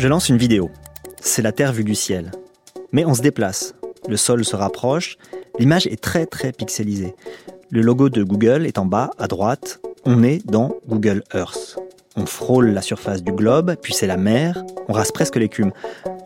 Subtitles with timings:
[0.00, 0.70] Je lance une vidéo.
[1.20, 2.30] C'est la Terre vue du ciel.
[2.90, 3.74] Mais on se déplace.
[4.08, 5.18] Le sol se rapproche.
[5.58, 7.14] L'image est très très pixelisée.
[7.68, 9.82] Le logo de Google est en bas, à droite.
[10.06, 11.78] On est dans Google Earth.
[12.16, 14.64] On frôle la surface du globe, puis c'est la mer.
[14.88, 15.72] On rase presque l'écume.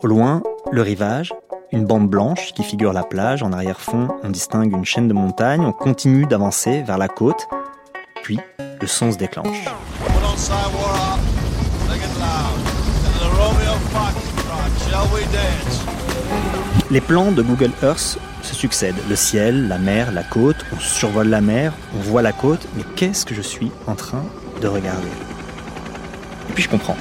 [0.01, 1.33] Au loin, le rivage,
[1.73, 3.43] une bande blanche qui figure la plage.
[3.43, 5.65] En arrière-fond, on distingue une chaîne de montagnes.
[5.65, 7.45] On continue d'avancer vers la côte.
[8.23, 8.39] Puis,
[8.79, 9.65] le son se déclenche.
[16.91, 18.95] Les plans de Google Earth se succèdent.
[19.09, 22.83] Le ciel, la mer, la côte, on survole la mer, on voit la côte, mais
[22.95, 24.23] qu'est-ce que je suis en train
[24.61, 25.07] de regarder?
[26.49, 26.95] Et puis je comprends.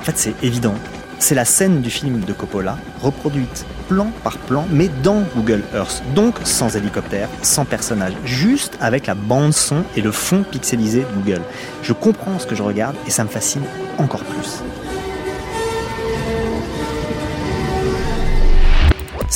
[0.00, 0.74] En fait, c'est évident.
[1.18, 6.02] C'est la scène du film de Coppola, reproduite plan par plan, mais dans Google Earth.
[6.14, 11.42] Donc sans hélicoptère, sans personnage, juste avec la bande son et le fond pixelisé Google.
[11.82, 13.64] Je comprends ce que je regarde et ça me fascine
[13.98, 14.62] encore plus.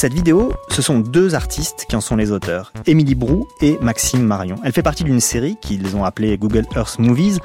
[0.00, 4.22] Cette vidéo, ce sont deux artistes qui en sont les auteurs, Émilie Brou et Maxime
[4.22, 4.54] Marion.
[4.62, 7.40] Elle fait partie d'une série qu'ils ont appelée Google Earth Movies,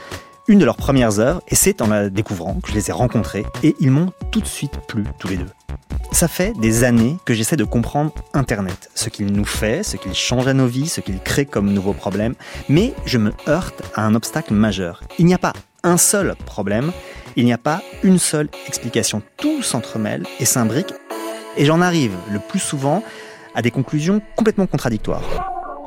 [0.48, 3.44] une de leurs premières œuvres, et c'est en la découvrant que je les ai rencontrés,
[3.64, 5.50] et ils m'ont tout de suite plu tous les deux.
[6.12, 10.14] Ça fait des années que j'essaie de comprendre Internet, ce qu'il nous fait, ce qu'il
[10.14, 12.36] change à nos vies, ce qu'il crée comme nouveaux problèmes,
[12.70, 15.02] mais je me heurte à un obstacle majeur.
[15.18, 16.92] Il n'y a pas un seul problème,
[17.36, 19.24] il n'y a pas une seule explication.
[19.38, 20.94] Tout s'entremêle et s'imbrique
[21.58, 23.04] et j'en arrive le plus souvent
[23.56, 25.22] à des conclusions complètement contradictoires.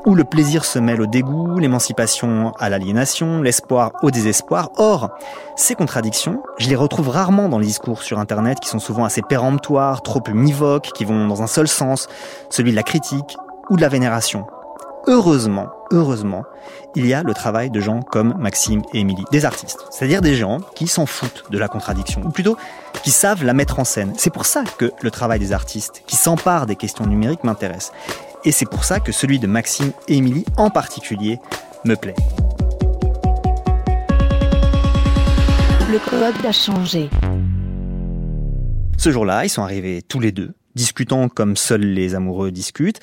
[0.04, 4.70] Où le plaisir se mêle au dégoût, l'émancipation à l'aliénation, l'espoir au désespoir.
[4.76, 5.10] Or,
[5.56, 9.22] ces contradictions, je les retrouve rarement dans les discours sur Internet qui sont souvent assez
[9.22, 12.06] péremptoires, trop univoques, qui vont dans un seul sens,
[12.50, 13.36] celui de la critique
[13.68, 14.46] ou de la vénération
[15.06, 16.44] heureusement, heureusement,
[16.94, 20.34] il y a le travail de gens comme Maxime et Émilie, des artistes, c'est-à-dire des
[20.34, 22.56] gens qui s'en foutent de la contradiction, ou plutôt
[23.02, 24.12] qui savent la mettre en scène.
[24.16, 27.92] C'est pour ça que le travail des artistes qui s'emparent des questions numériques m'intéresse.
[28.44, 31.38] Et c'est pour ça que celui de Maxime et Émilie en particulier
[31.84, 32.14] me plaît.
[35.90, 37.10] Le code a changé.
[38.98, 43.00] Ce jour-là, ils sont arrivés tous les deux, discutant comme seuls les amoureux discutent,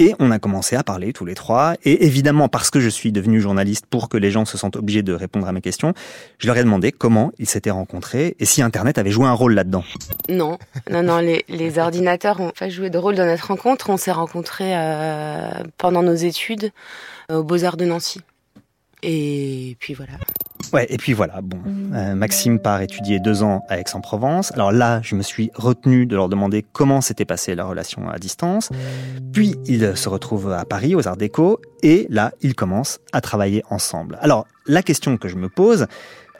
[0.00, 1.74] et on a commencé à parler tous les trois.
[1.84, 5.02] Et évidemment, parce que je suis devenu journaliste pour que les gens se sentent obligés
[5.02, 5.92] de répondre à mes questions,
[6.38, 9.52] je leur ai demandé comment ils s'étaient rencontrés et si Internet avait joué un rôle
[9.54, 9.84] là-dedans.
[10.30, 10.58] Non,
[10.90, 13.90] non, non, les, ordinateurs ont pas joué de rôle dans notre rencontre.
[13.90, 16.72] On s'est rencontrés euh, pendant nos études
[17.30, 18.22] euh, aux Beaux-Arts de Nancy.
[19.02, 20.12] Et puis voilà.
[20.72, 21.58] Ouais, et puis voilà, bon,
[21.94, 24.52] euh, Maxime part étudier deux ans à Aix-en-Provence.
[24.52, 28.18] Alors là, je me suis retenu de leur demander comment s'était passée la relation à
[28.18, 28.70] distance.
[29.32, 33.64] Puis ils se retrouvent à Paris, aux Arts Déco, et là, ils commencent à travailler
[33.68, 34.16] ensemble.
[34.20, 35.86] Alors, la question que je me pose,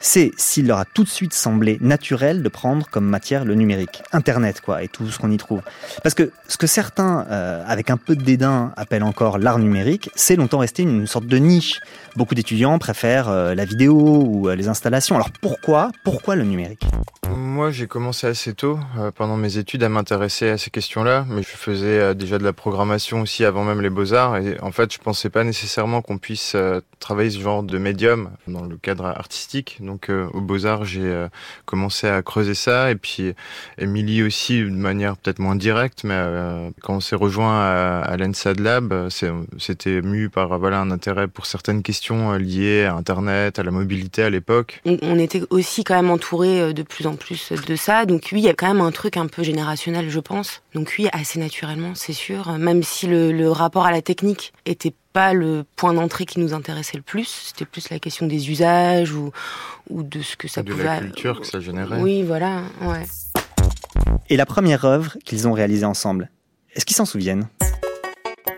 [0.01, 4.01] c'est s'il leur a tout de suite semblé naturel de prendre comme matière le numérique,
[4.11, 5.61] Internet quoi, et tout ce qu'on y trouve.
[6.03, 10.09] Parce que ce que certains, euh, avec un peu de dédain, appellent encore l'art numérique,
[10.15, 11.79] c'est longtemps resté une sorte de niche.
[12.15, 15.15] Beaucoup d'étudiants préfèrent euh, la vidéo ou euh, les installations.
[15.15, 16.83] Alors pourquoi, pourquoi le numérique?
[17.29, 18.77] Moi, j'ai commencé assez tôt
[19.15, 23.21] pendant mes études à m'intéresser à ces questions-là, mais je faisais déjà de la programmation
[23.21, 26.57] aussi avant même les beaux-arts, et en fait, je pensais pas nécessairement qu'on puisse
[26.99, 29.77] travailler ce genre de médium dans le cadre artistique.
[30.09, 31.27] Euh, au Beaux-Arts, j'ai euh,
[31.65, 32.91] commencé à creuser ça.
[32.91, 33.33] Et puis
[33.77, 38.17] Émilie aussi, de manière peut-être moins directe, mais euh, quand on s'est rejoint à, à
[38.17, 43.63] l'ENSAD Lab, c'était mu par voilà un intérêt pour certaines questions liées à Internet, à
[43.63, 44.81] la mobilité à l'époque.
[44.85, 48.05] On, était aussi quand même entouré de plus en plus de ça.
[48.05, 50.61] Donc oui, il y a quand même un truc un peu générationnel, je pense.
[50.73, 52.57] Donc oui, assez naturellement, c'est sûr.
[52.57, 56.53] Même si le, le rapport à la technique était pas le point d'entrée qui nous
[56.53, 57.47] intéressait le plus.
[57.47, 59.31] C'était plus la question des usages ou,
[59.89, 60.83] ou de ce que ça de pouvait.
[60.83, 62.01] De la culture que ça générait.
[62.01, 62.61] Oui, voilà.
[62.81, 63.05] Ouais.
[64.29, 66.29] Et la première œuvre qu'ils ont réalisée ensemble,
[66.73, 67.47] est-ce qu'ils s'en souviennent?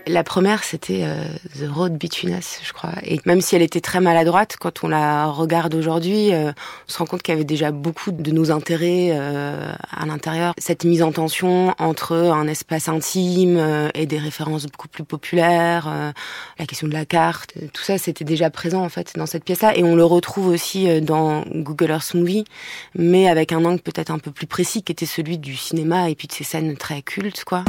[0.07, 1.23] La première, c'était euh,
[1.59, 2.91] The Road Between Us, je crois.
[3.03, 6.51] Et même si elle était très maladroite, quand on la regarde aujourd'hui, euh,
[6.87, 10.53] on se rend compte qu'il y avait déjà beaucoup de nos intérêts euh, à l'intérieur.
[10.57, 16.13] Cette mise en tension entre un espace intime et des références beaucoup plus populaires,
[16.59, 19.77] la question de la carte, tout ça, c'était déjà présent en fait dans cette pièce-là.
[19.77, 22.45] Et on le retrouve aussi dans Google Earth Movie,
[22.95, 26.15] mais avec un angle peut-être un peu plus précis, qui était celui du cinéma et
[26.15, 27.63] puis de ces scènes très cultes, quoi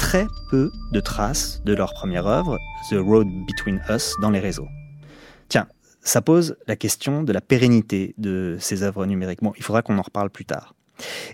[0.00, 2.58] très peu de traces de leur première œuvre,
[2.90, 4.66] The Road Between Us, dans les réseaux.
[5.48, 5.66] Tiens,
[6.00, 9.42] ça pose la question de la pérennité de ces œuvres numériques.
[9.42, 10.74] Bon, il faudra qu'on en reparle plus tard.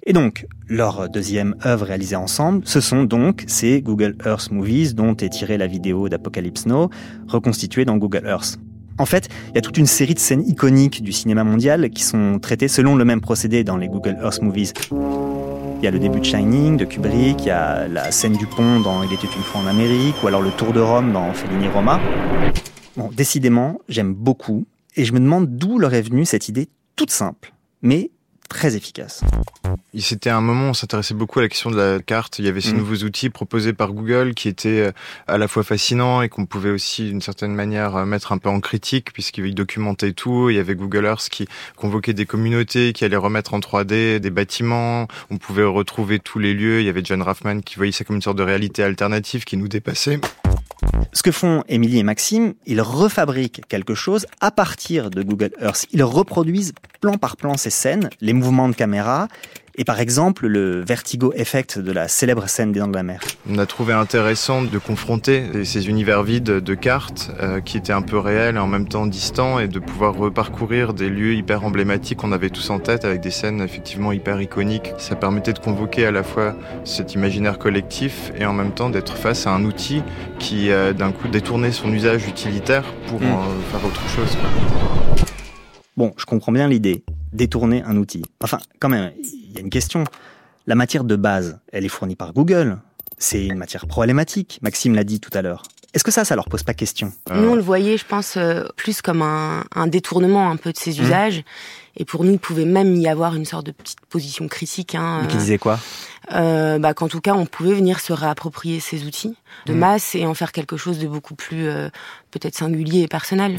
[0.04, 5.16] Et donc, leur deuxième œuvre réalisée ensemble, ce sont donc ces Google Earth Movies dont
[5.16, 6.90] est tirée la vidéo d'Apocalypse Now,
[7.28, 8.58] reconstituée dans Google Earth.
[8.98, 12.02] En fait, il y a toute une série de scènes iconiques du cinéma mondial qui
[12.02, 14.72] sont traitées selon le même procédé dans les Google Earth Movies.
[15.78, 18.46] Il y a le début de Shining de Kubrick, il y a la scène du
[18.46, 21.32] pont dans Il était une fois en Amérique, ou alors le tour de Rome dans
[21.34, 22.00] Fellini Roma.
[22.96, 24.64] Bon, décidément, j'aime beaucoup,
[24.96, 27.52] et je me demande d'où leur est venue cette idée toute simple,
[27.82, 28.10] mais
[28.48, 29.22] très efficace.
[29.98, 32.38] C'était un moment où on s'intéressait beaucoup à la question de la carte.
[32.38, 32.76] Il y avait ces Mm.
[32.78, 34.92] nouveaux outils proposés par Google qui étaient euh,
[35.26, 38.48] à la fois fascinants et qu'on pouvait aussi d'une certaine manière euh, mettre un peu
[38.50, 40.50] en critique puisqu'ils documentaient tout.
[40.50, 41.46] Il y avait Google Earth qui
[41.76, 45.08] convoquait des communautés, qui allait remettre en 3D des bâtiments.
[45.30, 46.80] On pouvait retrouver tous les lieux.
[46.80, 49.56] Il y avait John Raffman qui voyait ça comme une sorte de réalité alternative qui
[49.56, 50.20] nous dépassait.
[51.12, 55.86] Ce que font Émilie et Maxime, ils refabriquent quelque chose à partir de Google Earth.
[55.92, 59.28] Ils reproduisent plan par plan ces scènes, les mouvements de caméra,
[59.78, 63.20] et par exemple le vertigo effect de la célèbre scène des Dents de la Mer.
[63.50, 68.00] On a trouvé intéressant de confronter ces univers vides de cartes euh, qui étaient un
[68.00, 72.20] peu réels et en même temps distants et de pouvoir reparcourir des lieux hyper emblématiques
[72.20, 74.94] qu'on avait tous en tête avec des scènes effectivement hyper iconiques.
[74.96, 76.54] Ça permettait de convoquer à la fois
[76.84, 80.02] cet imaginaire collectif et en même temps d'être face à un outil
[80.38, 83.26] qui euh, d'un coup détournait son usage utilitaire pour Mm.
[83.30, 84.36] en faire autre chose.
[84.40, 85.15] quoi.
[85.96, 88.22] Bon, je comprends bien l'idée, détourner un outil.
[88.40, 90.04] Enfin, quand même, il y a une question.
[90.66, 92.78] La matière de base, elle est fournie par Google.
[93.18, 95.62] C'est une matière problématique, Maxime l'a dit tout à l'heure.
[95.94, 97.10] Est-ce que ça, ça leur pose pas question?
[97.34, 100.76] Nous, on le voyait, je pense, euh, plus comme un, un détournement un peu de
[100.76, 101.02] ses Mmh.
[101.04, 101.44] usages.
[101.96, 104.94] Et pour nous, il pouvait même y avoir une sorte de petite position critique.
[104.94, 105.78] Hein, Qui euh, disait quoi?
[106.34, 109.34] euh, bah, qu'en tout cas, on pouvait venir se réapproprier ces outils
[109.64, 109.78] de Mm.
[109.78, 111.66] masse et en faire quelque chose de beaucoup plus
[112.30, 113.58] peut-être singulier et personnel.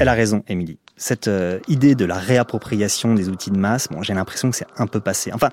[0.00, 0.78] Elle a raison, Émilie.
[1.00, 4.66] Cette euh, idée de la réappropriation des outils de masse, bon, j'ai l'impression que c'est
[4.78, 5.30] un peu passé.
[5.32, 5.50] Enfin,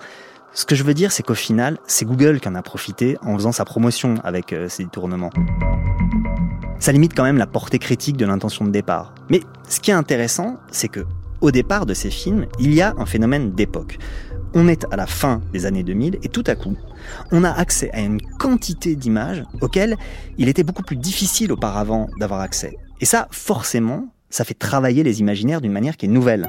[0.53, 3.35] ce que je veux dire, c'est qu'au final, c'est Google qui en a profité en
[3.35, 5.29] faisant sa promotion avec euh, ces détournements.
[6.79, 9.13] Ça limite quand même la portée critique de l'intention de départ.
[9.29, 11.05] Mais ce qui est intéressant, c'est que
[11.41, 13.99] au départ de ces films, il y a un phénomène d'époque.
[14.55, 16.75] On est à la fin des années 2000 et tout à coup,
[17.31, 19.95] on a accès à une quantité d'images auxquelles
[20.39, 22.77] il était beaucoup plus difficile auparavant d'avoir accès.
[22.99, 26.47] Et ça, forcément, ça fait travailler les imaginaires d'une manière qui est nouvelle.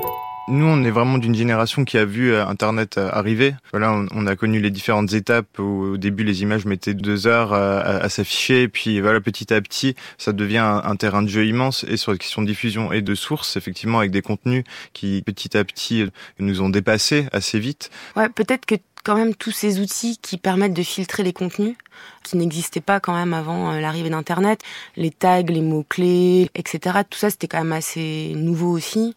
[0.48, 3.56] Nous, on est vraiment d'une génération qui a vu euh, Internet euh, arriver.
[3.72, 5.58] Voilà, on, a connu les différentes étapes.
[5.58, 9.20] Où, au début, les images mettaient deux heures euh, à, à s'afficher, et puis voilà,
[9.20, 11.84] petit à petit, ça devient un, un, terrain de jeu immense.
[11.88, 14.62] Et sur les questions de diffusion et de sources, effectivement, avec des contenus
[14.92, 16.08] qui petit à petit
[16.38, 17.90] nous ont dépassés assez vite.
[18.14, 18.76] Ouais, peut-être que
[19.06, 21.76] quand même tous ces outils qui permettent de filtrer les contenus,
[22.22, 24.60] qui n'existaient pas quand même avant euh, l'arrivée d'Internet,
[24.96, 26.98] les tags, les mots-clés, etc.
[27.08, 29.14] Tout ça, c'était quand même assez nouveau aussi.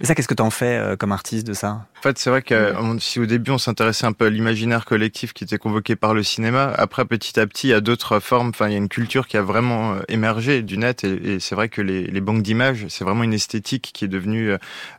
[0.00, 1.86] Et ça, qu'est-ce que tu en fais euh, comme artiste de ça?
[1.98, 5.32] En fait, c'est vrai que si au début on s'intéressait un peu à l'imaginaire collectif
[5.32, 8.48] qui était convoqué par le cinéma, après petit à petit il y a d'autres formes.
[8.48, 11.40] Enfin, il y a une culture qui a vraiment euh, émergé du net et, et
[11.40, 14.52] c'est vrai que les, les banques d'images, c'est vraiment une esthétique qui est devenue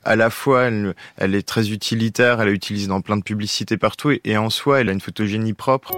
[0.05, 3.77] à la fois, elle, elle est très utilitaire, elle est utilisée dans plein de publicités
[3.77, 5.91] partout et, et en soi, elle a une photogénie propre.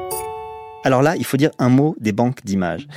[0.86, 2.88] Alors là, il faut dire un mot des banques d'images.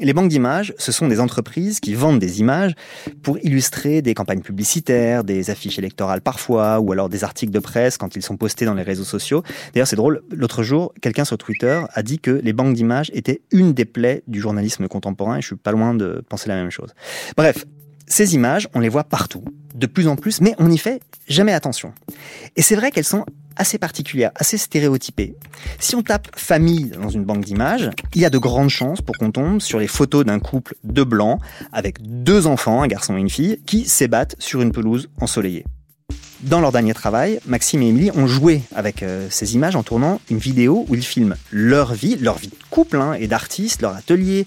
[0.00, 2.74] Les banques d'images, ce sont des entreprises qui vendent des images
[3.22, 7.98] pour illustrer des campagnes publicitaires, des affiches électorales parfois, ou alors des articles de presse
[7.98, 9.42] quand ils sont postés dans les réseaux sociaux.
[9.74, 13.42] D'ailleurs, c'est drôle, l'autre jour, quelqu'un sur Twitter a dit que les banques d'images étaient
[13.50, 16.70] une des plaies du journalisme contemporain, et je suis pas loin de penser la même
[16.70, 16.94] chose.
[17.36, 17.66] Bref,
[18.06, 19.44] ces images, on les voit partout,
[19.74, 21.92] de plus en plus, mais on n'y fait jamais attention.
[22.56, 23.26] Et c'est vrai qu'elles sont
[23.58, 25.34] assez particulière, assez stéréotypée.
[25.78, 29.16] Si on tape famille dans une banque d'images, il y a de grandes chances pour
[29.18, 31.40] qu'on tombe sur les photos d'un couple de blancs
[31.72, 35.64] avec deux enfants, un garçon et une fille, qui s'ébattent sur une pelouse ensoleillée.
[36.42, 40.20] Dans leur dernier travail, Maxime et Émilie ont joué avec euh, ces images en tournant
[40.30, 43.96] une vidéo où ils filment leur vie, leur vie de couple hein, et d'artistes, leur
[43.96, 44.46] atelier,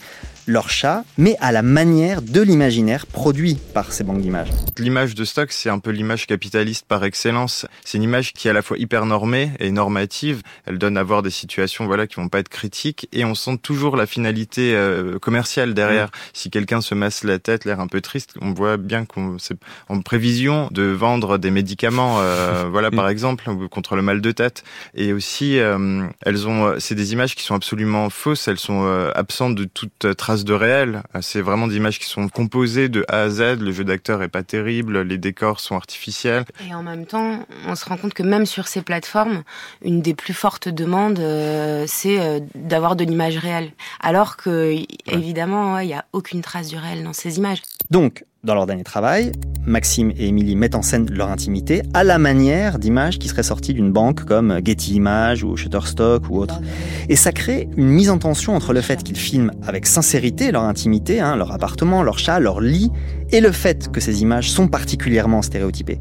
[0.51, 4.50] leur chat, mais à la manière de l'imaginaire produit par ces banques d'images.
[4.77, 7.65] L'image de stock, c'est un peu l'image capitaliste par excellence.
[7.86, 10.41] C'est une image qui est à la fois hyper normée et normative.
[10.65, 13.58] Elle donne à voir des situations voilà qui vont pas être critiques et on sent
[13.62, 16.08] toujours la finalité euh, commerciale derrière.
[16.08, 16.31] Mmh.
[16.34, 19.58] Si quelqu'un se masse la tête, l'air un peu triste, on voit bien qu'on c'est
[19.89, 24.63] en prévision de vendre des médicaments, euh, voilà par exemple contre le mal de tête.
[24.96, 28.48] Et aussi, euh, elles ont, c'est des images qui sont absolument fausses.
[28.48, 31.04] Elles sont absentes de toute trace de réel.
[31.22, 33.60] C'est vraiment des images qui sont composées de A à Z.
[33.60, 36.46] Le jeu d'acteur est pas terrible, les décors sont artificiels.
[36.68, 39.44] Et en même temps, on se rend compte que même sur ces plateformes,
[39.84, 43.72] une des plus fortes demandes, euh, c'est euh, d'avoir de l'image réelle.
[44.00, 44.88] Alors que, ouais.
[45.08, 47.62] évidemment, il ouais, n'y a aucune trace du réel dans ces images.
[47.90, 49.32] Donc, dans leur dernier travail,
[49.68, 53.74] Maxime et Émilie mettent en scène leur intimité à la manière d'images qui seraient sorties
[53.74, 56.60] d'une banque comme Getty Images ou Shutterstock ou autre.
[57.08, 60.64] Et ça crée une mise en tension entre le fait qu'ils filment avec sincérité leur
[60.64, 62.92] intimité, hein, leur appartement, leur chat, leur lit,
[63.32, 66.00] et le fait que ces images sont particulièrement stéréotypées.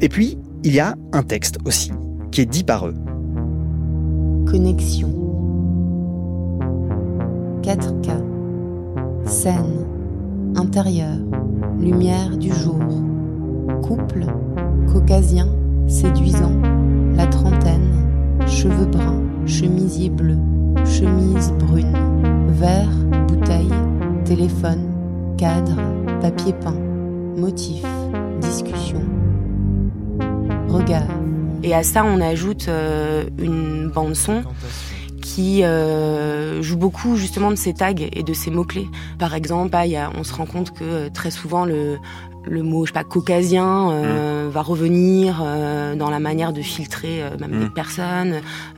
[0.00, 1.92] Et puis, il y a un texte aussi,
[2.32, 2.94] qui est dit par eux.
[4.50, 5.12] Connexion.
[7.62, 8.22] 4K.
[9.26, 9.86] Scène.
[10.56, 11.18] Intérieur.
[11.78, 12.78] Lumière du jour.
[13.82, 14.26] Couple.
[14.92, 15.48] Caucasien.
[15.86, 16.52] Séduisant.
[17.14, 17.90] La trentaine.
[18.46, 19.22] Cheveux bruns.
[19.46, 20.38] Chemisier bleu.
[20.84, 21.92] Chemise brune.
[22.48, 22.90] Verre.
[23.28, 23.72] Bouteille.
[24.24, 24.90] Téléphone.
[25.36, 25.76] Cadre.
[26.20, 26.78] Papier peint.
[27.36, 27.84] Motif.
[28.40, 29.02] Discussion.
[30.68, 31.08] Regard.
[31.62, 34.42] Et à ça, on ajoute euh, une bande son
[35.36, 38.88] qui euh, joue beaucoup justement de ces tags et de ces mots-clés.
[39.18, 39.76] Par exemple,
[40.16, 41.98] on se rend compte que euh, très souvent le,
[42.48, 47.22] le mot, je sais pas, caucasien euh, va revenir euh, dans la manière de filtrer
[47.22, 47.70] euh, même des Mm.
[47.70, 48.34] personnes.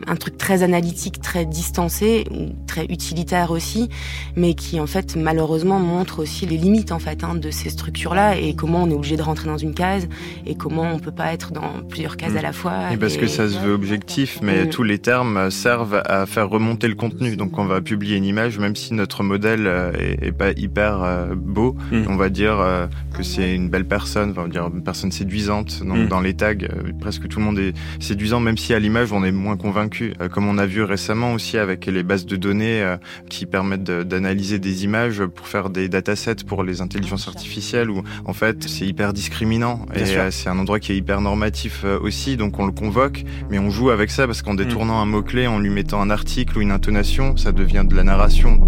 [0.06, 3.88] Un truc très analytique, très distancé, ou très utilitaire aussi,
[4.36, 8.36] mais qui en fait malheureusement montre aussi les limites en fait hein, de ces structures-là
[8.38, 10.08] et comment on est obligé de rentrer dans une case
[10.46, 12.36] et comment on peut pas être dans plusieurs cases Mm.
[12.38, 12.72] à la fois.
[12.92, 14.68] Et parce que ça se veut objectif, mais Mm.
[14.70, 17.36] tous les termes servent à faire remonter le contenu.
[17.36, 21.02] Donc on va publier une image, même si notre modèle euh, est, est pas hyper
[21.02, 22.04] euh, beau, Mm.
[22.08, 25.82] on va dire euh, que c'est une belle personne, on va dire une personne séduisante.
[25.84, 26.08] Donc Mm.
[26.08, 29.22] dans les tags, euh, presque tout le monde est séduisant, même si à l'image on
[29.24, 30.14] est moins convaincu.
[30.20, 32.96] Euh, comme on a vu récemment aussi avec les bases de données euh,
[33.28, 38.02] qui permettent de- d'analyser des images pour faire des datasets pour les intelligences artificielles, où
[38.24, 41.82] en fait c'est hyper discriminant Bien et euh, c'est un endroit qui est hyper normatif
[41.84, 42.36] euh, aussi.
[42.36, 45.58] Donc on le convoque, mais on joue avec ça parce qu'en détournant un mot-clé, en
[45.58, 48.60] lui mettant un article ou une intonation, ça devient de la narration.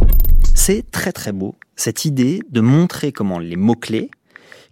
[0.55, 4.11] C'est très très beau, cette idée de montrer comment les mots-clés,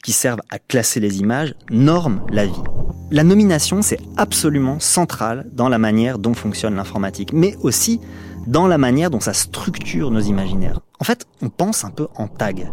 [0.02, 2.62] qui servent à classer les images, norment la vie.
[3.11, 8.00] La nomination, c'est absolument central dans la manière dont fonctionne l'informatique, mais aussi
[8.47, 10.81] dans la manière dont ça structure nos imaginaires.
[11.00, 12.71] En fait, on pense un peu en tag.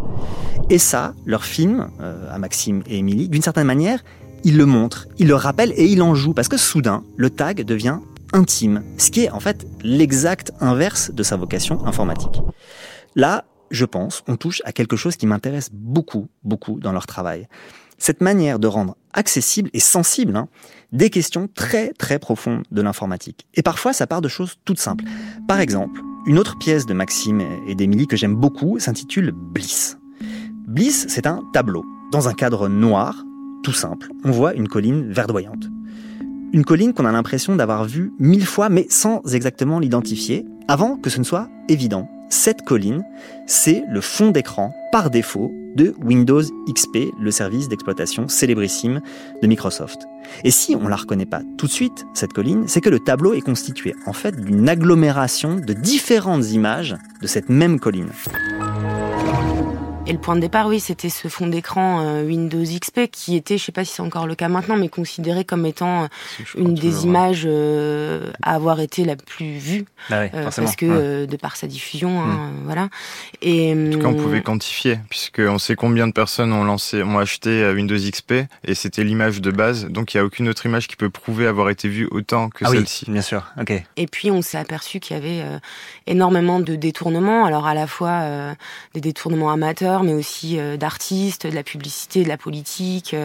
[0.69, 4.03] Et ça, leur film, euh, à Maxime et Émilie, d'une certaine manière,
[4.43, 7.63] ils le montrent, ils le rappellent et ils en jouent, parce que soudain, le tag
[7.63, 7.99] devient
[8.33, 12.41] intime, ce qui est en fait l'exact inverse de sa vocation informatique.
[13.15, 17.47] Là, je pense, on touche à quelque chose qui m'intéresse beaucoup, beaucoup dans leur travail.
[17.97, 20.49] Cette manière de rendre accessible et sensible hein,
[20.91, 23.47] des questions très très profondes de l'informatique.
[23.53, 25.05] Et parfois, ça part de choses toutes simples.
[25.47, 29.97] Par exemple, une autre pièce de Maxime et d'Émilie que j'aime beaucoup s'intitule Bliss.
[30.67, 31.85] Bliss, c'est un tableau.
[32.11, 33.23] Dans un cadre noir,
[33.63, 35.69] tout simple, on voit une colline verdoyante.
[36.53, 41.09] Une colline qu'on a l'impression d'avoir vue mille fois, mais sans exactement l'identifier, avant que
[41.09, 42.09] ce ne soit évident.
[42.29, 43.03] Cette colline,
[43.45, 49.01] c'est le fond d'écran par défaut de Windows XP, le service d'exploitation célébrissime
[49.41, 50.07] de Microsoft.
[50.43, 53.33] Et si on la reconnaît pas tout de suite, cette colline, c'est que le tableau
[53.33, 58.09] est constitué en fait d'une agglomération de différentes images de cette même colline.
[60.07, 63.57] Et le point de départ, oui, c'était ce fond d'écran euh, Windows XP qui était,
[63.57, 66.07] je sais pas si c'est encore le cas maintenant, mais considéré comme étant euh,
[66.55, 71.35] une des images euh, à avoir été la plus vue, euh, parce que euh, de
[71.37, 72.89] par sa diffusion, hein, euh, voilà.
[73.41, 77.01] Et En tout cas, on hum, pouvait quantifier, puisqu'on sait combien de personnes ont lancé,
[77.01, 78.33] ont acheté Windows XP,
[78.63, 79.85] et c'était l'image de base.
[79.85, 82.63] Donc, il n'y a aucune autre image qui peut prouver avoir été vue autant que
[82.65, 83.09] ah oui, celle-ci.
[83.09, 83.51] bien sûr.
[83.59, 83.71] Ok.
[83.97, 85.57] Et puis on s'est aperçu qu'il y avait euh,
[86.05, 88.53] énormément de détournements, alors à la fois euh,
[88.93, 93.15] des détournements amateurs, mais aussi euh, d'artistes, de la publicité, de la politique.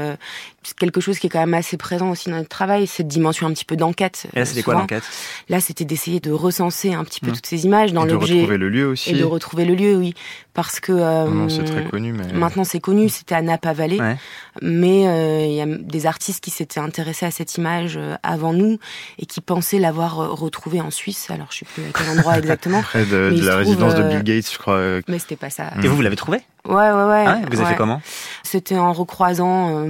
[0.62, 3.46] C'est quelque chose qui est quand même assez présent aussi dans notre travail, cette dimension
[3.46, 4.26] un petit peu d'enquête.
[4.34, 5.02] Et là, c'était quoi l'enquête?
[5.48, 7.34] Là, c'était d'essayer de recenser un petit peu Mm.
[7.34, 9.10] toutes ces images dans et de l'objet retrouver le lieu aussi.
[9.10, 10.14] et de retrouver le lieu, oui,
[10.52, 13.98] parce que euh, Non, c'est très connu, mais Maintenant, c'est connu, c'était à Napa Valley,
[14.00, 14.16] Ouais.
[14.60, 18.52] mais euh, il y a des artistes qui s'étaient intéressés à cette image euh, avant
[18.52, 18.78] nous
[19.18, 21.30] et qui pensaient l'avoir euh, retrouvée en Suisse.
[21.30, 24.02] Alors, je sais plus à quel endroit exactement, près de, de la trouve, résidence de
[24.02, 25.00] Bill Gates, je crois.
[25.08, 25.70] mais c'était pas ça.
[25.82, 27.24] Et vous, vous l'avez trouvé Ouais, ouais, ouais.
[27.26, 27.66] Ah Vous avez ouais.
[27.70, 28.02] fait comment?
[28.42, 29.82] C'était en recroisant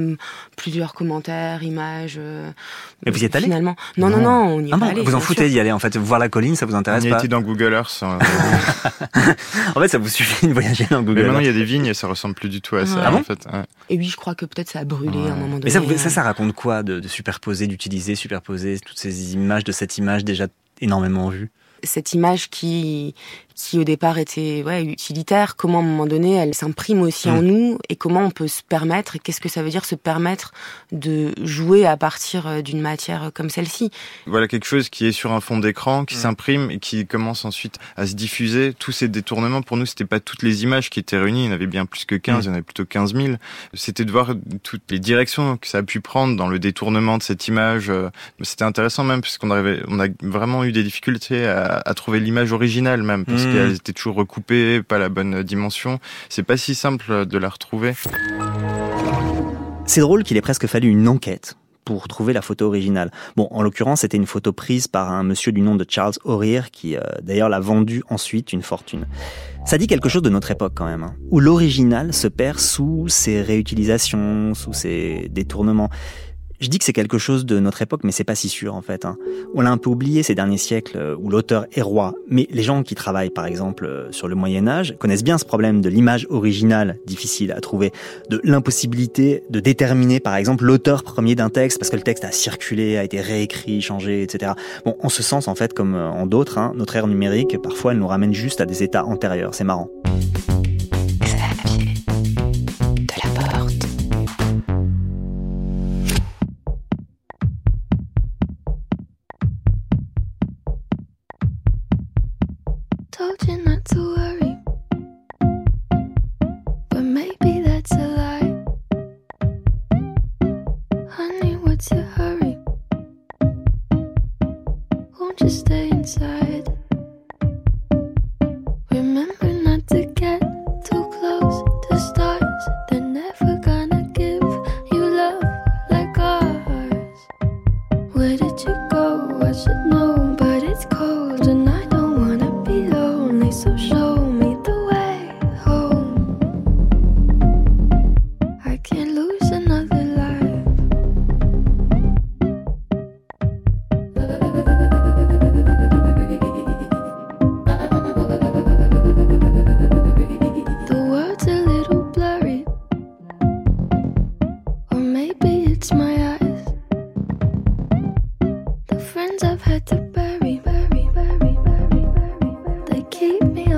[0.60, 2.16] plusieurs commentaires, images.
[2.18, 2.50] euh,
[3.04, 3.74] Mais vous y êtes allé Finalement.
[3.96, 5.02] Non, non, non, on est Ah pas bon, allé.
[5.02, 7.08] vous en foutez d'y aller en fait, voir la colline, ça vous On intéresse y
[7.08, 8.00] a pas été dans Google Earth.
[8.02, 8.18] hein.
[9.74, 11.22] En fait, ça vous suffit de voyager dans mais Google.
[11.22, 13.10] maintenant, il y a des vignes et ça ressemble plus du tout à ça, Ah
[13.10, 13.46] bon en fait.
[13.52, 13.62] Ouais.
[13.88, 15.30] Et oui, je crois que peut-être ça a brûlé Ouais.
[15.30, 15.64] à un moment donné.
[15.64, 15.96] Mais ça, euh.
[15.96, 20.24] ça, ça raconte quoi de, de superposer, d'utiliser, superposer toutes ces images de cette image
[20.24, 20.46] déjà
[20.80, 21.50] énormément vue
[21.82, 23.14] cette image qui
[23.68, 27.42] qui au départ était ouais, utilitaire, comment à un moment donné elle s'imprime aussi en
[27.42, 27.46] mm.
[27.46, 30.52] nous et comment on peut se permettre, et qu'est-ce que ça veut dire se permettre
[30.92, 33.90] de jouer à partir euh, d'une matière comme celle-ci.
[34.26, 36.18] Voilà quelque chose qui est sur un fond d'écran, qui mm.
[36.18, 38.74] s'imprime et qui commence ensuite à se diffuser.
[38.78, 41.50] Tous ces détournements, pour nous, c'était pas toutes les images qui étaient réunies, il y
[41.50, 42.40] en avait bien plus que 15, mm.
[42.40, 43.34] il y en avait plutôt 15 000.
[43.74, 47.22] C'était de voir toutes les directions que ça a pu prendre dans le détournement de
[47.22, 47.90] cette image.
[47.90, 48.08] Euh,
[48.42, 52.52] c'était intéressant même, puisqu'on arrivait, on a vraiment eu des difficultés à, à trouver l'image
[52.52, 53.52] originale même, parce mmh.
[53.52, 55.98] qu'elles étaient toujours recoupées, pas la bonne dimension.
[56.28, 57.94] C'est pas si simple de la retrouver.
[59.86, 63.10] C'est drôle qu'il ait presque fallu une enquête pour trouver la photo originale.
[63.36, 66.70] Bon, en l'occurrence, c'était une photo prise par un monsieur du nom de Charles O'Rear,
[66.70, 69.06] qui euh, d'ailleurs l'a vendue ensuite une fortune.
[69.66, 73.08] Ça dit quelque chose de notre époque quand même, hein, où l'original se perd sous
[73.08, 75.90] ses réutilisations, sous ses détournements.
[76.60, 78.82] Je dis que c'est quelque chose de notre époque, mais c'est pas si sûr en
[78.82, 79.06] fait.
[79.06, 79.16] Hein.
[79.54, 82.14] On l'a un peu oublié ces derniers siècles euh, où l'auteur est roi.
[82.28, 85.46] Mais les gens qui travaillent par exemple euh, sur le Moyen Âge connaissent bien ce
[85.46, 87.92] problème de l'image originale difficile à trouver,
[88.28, 92.30] de l'impossibilité de déterminer par exemple l'auteur premier d'un texte parce que le texte a
[92.30, 94.52] circulé, a été réécrit, changé, etc.
[94.84, 97.92] Bon, en ce sens en fait, comme euh, en d'autres, hein, notre ère numérique parfois
[97.92, 99.54] elle nous ramène juste à des états antérieurs.
[99.54, 99.88] C'est marrant.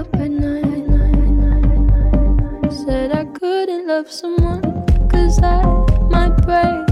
[0.02, 0.62] up at night.
[2.73, 4.62] Said I couldn't love someone,
[5.09, 5.62] cause I
[6.11, 6.92] might break.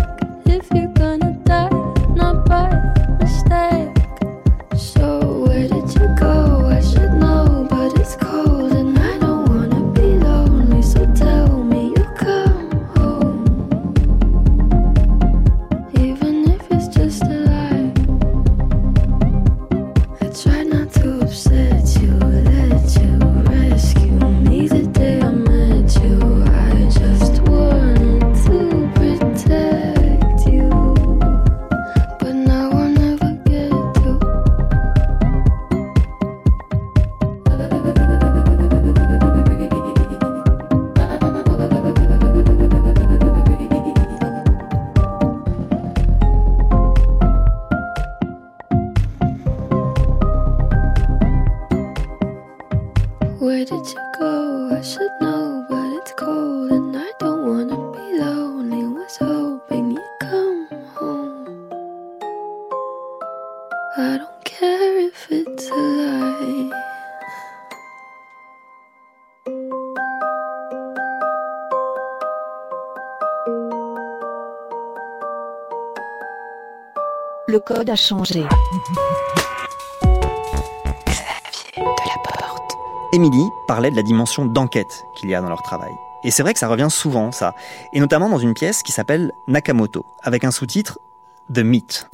[77.50, 78.44] Le code a changé.
[81.08, 81.84] Xavier.
[83.12, 85.90] Émilie parlait de la dimension d'enquête qu'il y a dans leur travail.
[86.22, 87.56] Et c'est vrai que ça revient souvent, ça.
[87.92, 91.00] Et notamment dans une pièce qui s'appelle Nakamoto, avec un sous-titre
[91.52, 92.08] The Meat.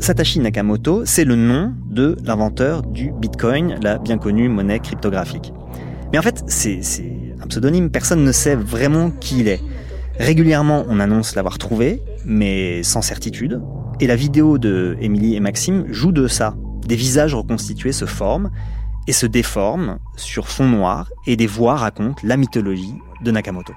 [0.00, 5.52] Satoshi Nakamoto, c'est le nom de l'inventeur du Bitcoin, la bien connue monnaie cryptographique.
[6.12, 6.80] Mais en fait, c'est
[7.40, 9.60] un pseudonyme, personne ne sait vraiment qui il est.
[10.18, 13.62] Régulièrement, on annonce l'avoir trouvé, mais sans certitude.
[14.00, 16.54] Et la vidéo de Émilie et Maxime joue de ça.
[16.86, 18.50] Des visages reconstitués se forment
[19.06, 23.72] et se déforment sur fond noir, et des voix racontent la mythologie de Nakamoto.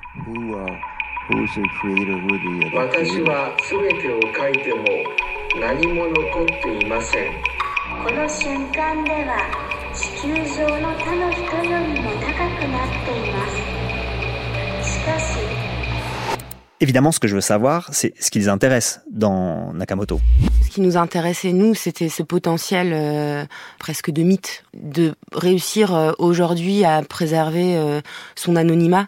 [16.81, 20.19] Évidemment, ce que je veux savoir, c'est ce qui les intéresse dans Nakamoto.
[20.63, 23.45] Ce qui nous intéressait, nous, c'était ce potentiel euh,
[23.77, 28.01] presque de mythe, de réussir euh, aujourd'hui à préserver euh,
[28.33, 29.07] son anonymat.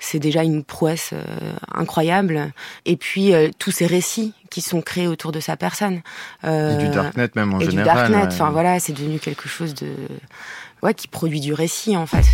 [0.00, 1.14] C'est déjà une prouesse
[1.72, 2.52] incroyable.
[2.86, 6.02] Et puis, tous ces récits qui sont créés autour de sa personne.
[6.42, 8.08] et du darknet même en et général.
[8.08, 9.92] Du darknet, enfin voilà, c'est devenu quelque chose de...
[10.82, 12.26] Ouais, qui produit du récit, en fait.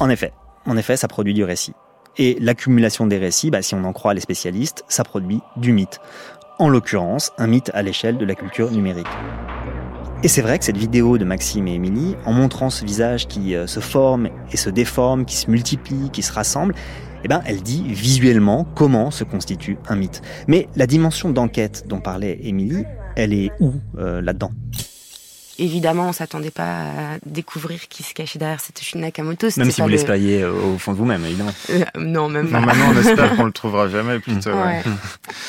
[0.00, 0.32] En effet,
[0.64, 1.74] en effet, ça produit du récit.
[2.18, 6.00] Et l'accumulation des récits, bah, si on en croit les spécialistes, ça produit du mythe.
[6.58, 9.06] En l'occurrence, un mythe à l'échelle de la culture numérique.
[10.22, 13.54] Et c'est vrai que cette vidéo de Maxime et Émilie, en montrant ce visage qui
[13.54, 16.74] euh, se forme et se déforme, qui se multiplie, qui se rassemble,
[17.22, 20.22] eh ben, elle dit visuellement comment se constitue un mythe.
[20.48, 24.52] Mais la dimension d'enquête dont parlait Émilie, elle est où euh, là-dedans?
[25.58, 29.48] Évidemment, on s'attendait pas à découvrir qui se cachait derrière cette Nakamoto.
[29.56, 31.52] Même si vous l'espériez au fond de vous-même, évidemment.
[31.70, 32.60] Euh, non, même pas.
[32.60, 34.50] maintenant, on espère qu'on le trouvera jamais, plutôt.
[34.50, 34.82] Ouais.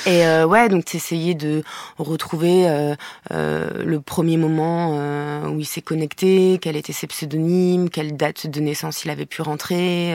[0.05, 1.63] Et euh, ouais, donc essayer de
[1.97, 2.95] retrouver euh,
[3.31, 8.47] euh, le premier moment euh, où il s'est connecté, quels étaient ses pseudonymes, quelle date
[8.47, 10.13] de naissance il avait pu rentrer,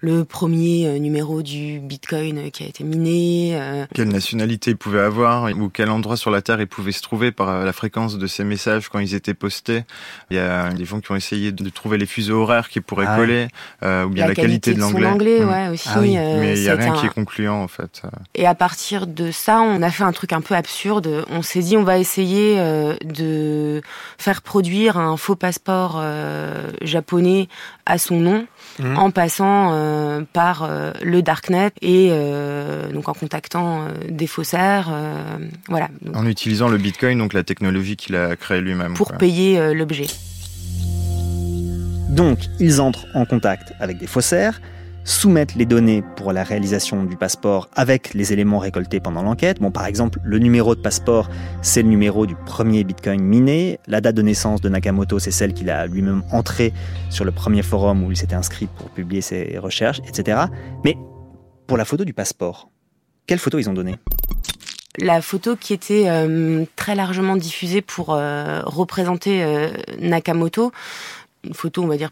[0.00, 3.58] le premier numéro du Bitcoin qui a été miné.
[3.94, 7.32] Quelle nationalité il pouvait avoir, ou quel endroit sur la Terre il pouvait se trouver
[7.32, 9.84] par la fréquence de ses messages quand ils étaient postés.
[10.30, 13.06] Il y a des gens qui ont essayé de trouver les fuseaux horaires qui pourraient
[13.08, 13.48] ah coller,
[13.82, 15.06] euh, ou bien la, qualité, de l'anglais.
[15.06, 15.48] anglais, mmh.
[15.48, 15.88] ouais, aussi.
[15.88, 18.02] Ah euh, Mais il n'y a rien qui est concluant, en fait.
[18.34, 21.24] Et à partir de ça, on a fait un truc un peu absurde.
[21.30, 23.80] On s'est dit, on va essayer euh, de
[24.18, 26.02] faire produire un faux passeport
[26.82, 27.48] japonais
[27.84, 28.46] à son nom.
[28.78, 28.98] Mmh.
[28.98, 34.90] en passant euh, par euh, le darknet et euh, donc en contactant des faussaires,
[35.68, 35.88] voilà.
[36.14, 38.94] en utilisant le Bitcoin, donc la technologie qu'il a créée lui-même.
[38.94, 40.06] Pour payer l'objet.
[42.10, 44.60] Donc, ils entrent en contact avec des faussaires,
[45.06, 49.60] soumettent les données pour la réalisation du passeport avec les éléments récoltés pendant l'enquête.
[49.60, 51.30] Bon, par exemple, le numéro de passeport,
[51.62, 53.78] c'est le numéro du premier Bitcoin miné.
[53.86, 56.72] La date de naissance de Nakamoto, c'est celle qu'il a lui-même entrée
[57.08, 60.42] sur le premier forum où il s'était inscrit pour publier ses recherches, etc.
[60.84, 60.98] Mais
[61.68, 62.68] pour la photo du passeport,
[63.26, 63.96] quelle photo ils ont donné
[64.98, 69.68] la photo qui était euh, très largement diffusée pour euh, représenter euh,
[70.00, 70.72] Nakamoto,
[71.44, 72.08] une photo on va dire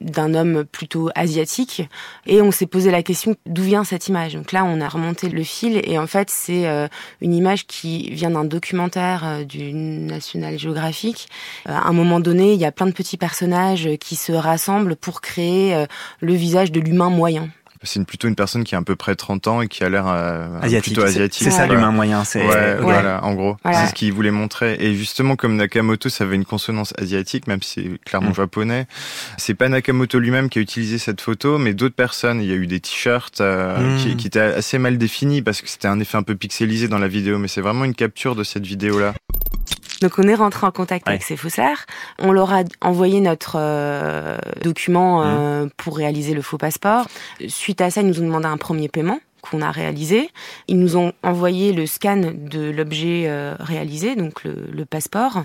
[0.00, 1.82] d'un homme plutôt asiatique
[2.26, 4.34] et on s'est posé la question d'où vient cette image.
[4.34, 6.88] Donc là, on a remonté le fil et en fait, c'est euh,
[7.20, 11.28] une image qui vient d'un documentaire euh, du National Geographic.
[11.68, 14.96] Euh, à un moment donné, il y a plein de petits personnages qui se rassemblent
[14.96, 15.86] pour créer
[16.20, 17.48] le visage de l'humain moyen
[17.84, 20.06] c'est plutôt une personne qui a à peu près 30 ans et qui a l'air
[20.08, 21.44] euh, plutôt asiatique.
[21.44, 22.24] C'est ça l'humain moyen.
[22.24, 24.76] C'est ouais, voilà, en gros, c'est ce qu'il voulait montrer.
[24.80, 28.34] Et justement, comme Nakamoto, ça avait une consonance asiatique, même si c'est clairement mm.
[28.34, 28.86] japonais.
[29.36, 32.40] C'est pas Nakamoto lui-même qui a utilisé cette photo, mais d'autres personnes.
[32.40, 33.98] Il y a eu des t-shirts euh, mm.
[33.98, 36.98] qui, qui étaient assez mal définis parce que c'était un effet un peu pixelisé dans
[36.98, 39.14] la vidéo, mais c'est vraiment une capture de cette vidéo-là.
[40.04, 41.86] Donc on est rentré en contact avec ces faussaires.
[42.18, 45.70] On leur a envoyé notre euh, document euh, mmh.
[45.78, 47.06] pour réaliser le faux passeport.
[47.48, 50.28] Suite à ça, ils nous ont demandé un premier paiement qu'on a réalisé.
[50.68, 55.44] Ils nous ont envoyé le scan de l'objet euh, réalisé, donc le, passeport.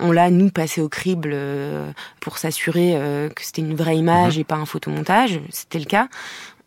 [0.00, 1.34] On l'a, nous, passé au crible
[2.20, 2.98] pour s'assurer
[3.34, 4.40] que c'était une vraie image mmh.
[4.40, 5.40] et pas un photomontage.
[5.48, 6.08] C'était le cas.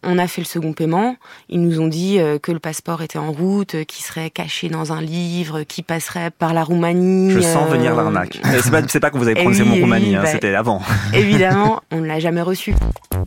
[0.03, 1.15] On a fait le second paiement.
[1.49, 4.69] Ils nous ont dit euh, que le passeport était en route, euh, qu'il serait caché
[4.69, 7.31] dans un livre, qu'il passerait par la Roumanie.
[7.31, 8.39] Je sens venir euh, l'arnaque.
[8.63, 10.81] C'est pas, pas que vous avez prononcé mon Roumanie, hein, bah, c'était avant.
[11.13, 12.75] Évidemment, on ne l'a jamais reçu.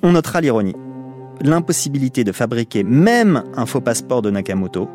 [0.02, 0.76] On notera l'ironie.
[1.42, 4.88] L'impossibilité de fabriquer même un faux passeport de Nakamoto,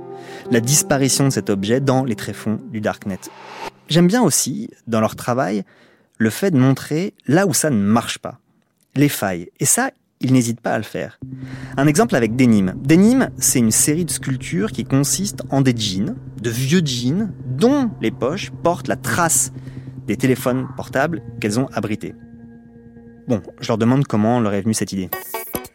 [0.52, 3.20] la disparition de cet objet dans les tréfonds du Darknet.
[3.90, 5.64] J'aime bien aussi, dans leur travail,
[6.18, 8.40] le fait de montrer là où ça ne marche pas,
[8.96, 9.50] les failles.
[9.60, 9.92] Et ça,
[10.26, 11.20] il n'hésite pas à le faire.
[11.78, 12.74] Un exemple avec Denim.
[12.84, 17.92] Denim, c'est une série de sculptures qui consiste en des jeans, de vieux jeans, dont
[18.02, 19.54] les poches portent la trace
[20.08, 22.16] des téléphones portables qu'elles ont abrités.
[23.28, 25.10] Bon, je leur demande comment leur est venue cette idée.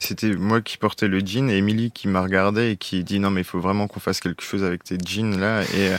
[0.00, 3.30] C'était moi qui portais le jean et Émilie qui m'a regardé et qui dit non
[3.30, 5.62] mais il faut vraiment qu'on fasse quelque chose avec tes jeans là.
[5.74, 5.96] Euh,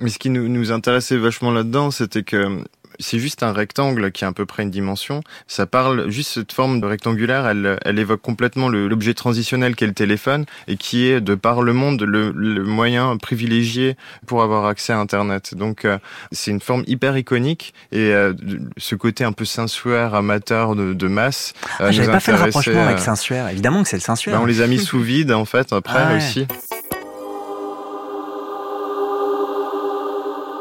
[0.00, 2.62] mais ce qui nous intéressait vachement là-dedans, c'était que
[3.00, 5.22] c'est juste un rectangle qui a à peu près une dimension.
[5.46, 9.94] Ça parle, juste cette forme de rectangulaire, elle, elle évoque complètement l'objet transitionnel qu'est le
[9.94, 12.32] téléphone et qui est, de par le monde, le,
[12.64, 15.54] moyen privilégié pour avoir accès à Internet.
[15.54, 15.98] Donc, euh,
[16.32, 18.32] c'est une forme hyper iconique et euh,
[18.76, 21.52] ce côté un peu sensuaire, amateur de, de masse.
[21.80, 23.48] Euh, ah, J'avais pas fait le rapprochement avec sensuaire.
[23.48, 24.36] Évidemment que c'est le sensuaire.
[24.36, 26.46] Ben, on les a mis sous vide, en fait, après ah aussi.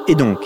[0.08, 0.40] Et donc,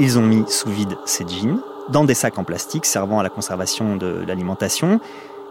[0.00, 1.60] ils ont mis sous vide ces jeans
[1.90, 4.98] dans des sacs en plastique servant à la conservation de l'alimentation.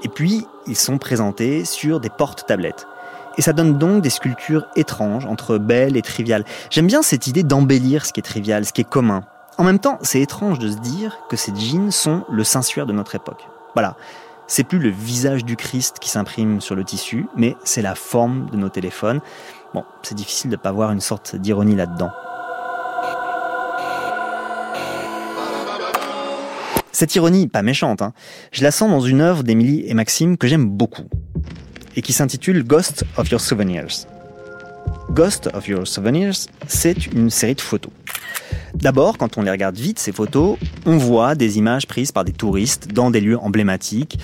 [0.02, 2.88] Et puis, ils sont présentés sur des portes-tablettes.
[3.38, 6.46] Et ça donne donc des sculptures étranges entre belles et triviales.
[6.72, 9.22] J'aime bien cette idée d'embellir ce qui est trivial, ce qui est commun.
[9.60, 12.94] En même temps, c'est étrange de se dire que ces jeans sont le Saint-Suaire de
[12.94, 13.48] notre époque.
[13.76, 13.96] Voilà.
[14.48, 18.50] C'est plus le visage du Christ qui s'imprime sur le tissu, mais c'est la forme
[18.50, 19.22] de nos téléphones.
[19.76, 22.10] Bon, c'est difficile de ne pas voir une sorte d'ironie là-dedans.
[27.00, 28.12] Cette ironie, pas méchante, hein,
[28.52, 31.08] je la sens dans une œuvre d'Émilie et Maxime que j'aime beaucoup,
[31.96, 34.06] et qui s'intitule Ghost of Your Souvenirs.
[35.10, 36.34] Ghost of Your Souvenirs,
[36.68, 37.94] c'est une série de photos.
[38.74, 42.34] D'abord, quand on les regarde vite, ces photos, on voit des images prises par des
[42.34, 44.20] touristes dans des lieux emblématiques.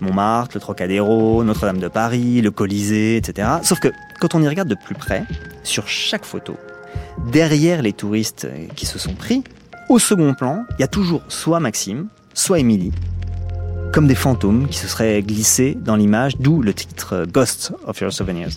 [0.00, 3.48] Montmartre, le Trocadéro, Notre-Dame de Paris, le Colisée, etc.
[3.64, 3.88] Sauf que
[4.20, 5.24] quand on y regarde de plus près,
[5.64, 6.56] sur chaque photo,
[7.32, 9.42] derrière les touristes qui se sont pris,
[9.88, 12.92] au second plan, il y a toujours soit Maxime, soit Émilie,
[13.92, 18.12] comme des fantômes qui se seraient glissés dans l'image, d'où le titre Ghost of Your
[18.12, 18.50] Souvenirs.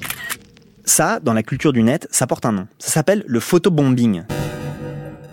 [0.86, 2.68] Ça, dans la culture du net, ça porte un nom.
[2.78, 4.24] Ça s'appelle le photobombing,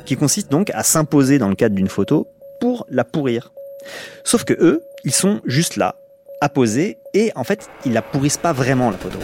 [0.06, 2.28] qui consiste donc à s'imposer dans le cadre d'une photo
[2.60, 3.52] pour la pourrir.
[4.24, 5.96] Sauf que eux, ils sont juste là,
[6.40, 9.18] à poser, et en fait, ils la pourrissent pas vraiment la photo.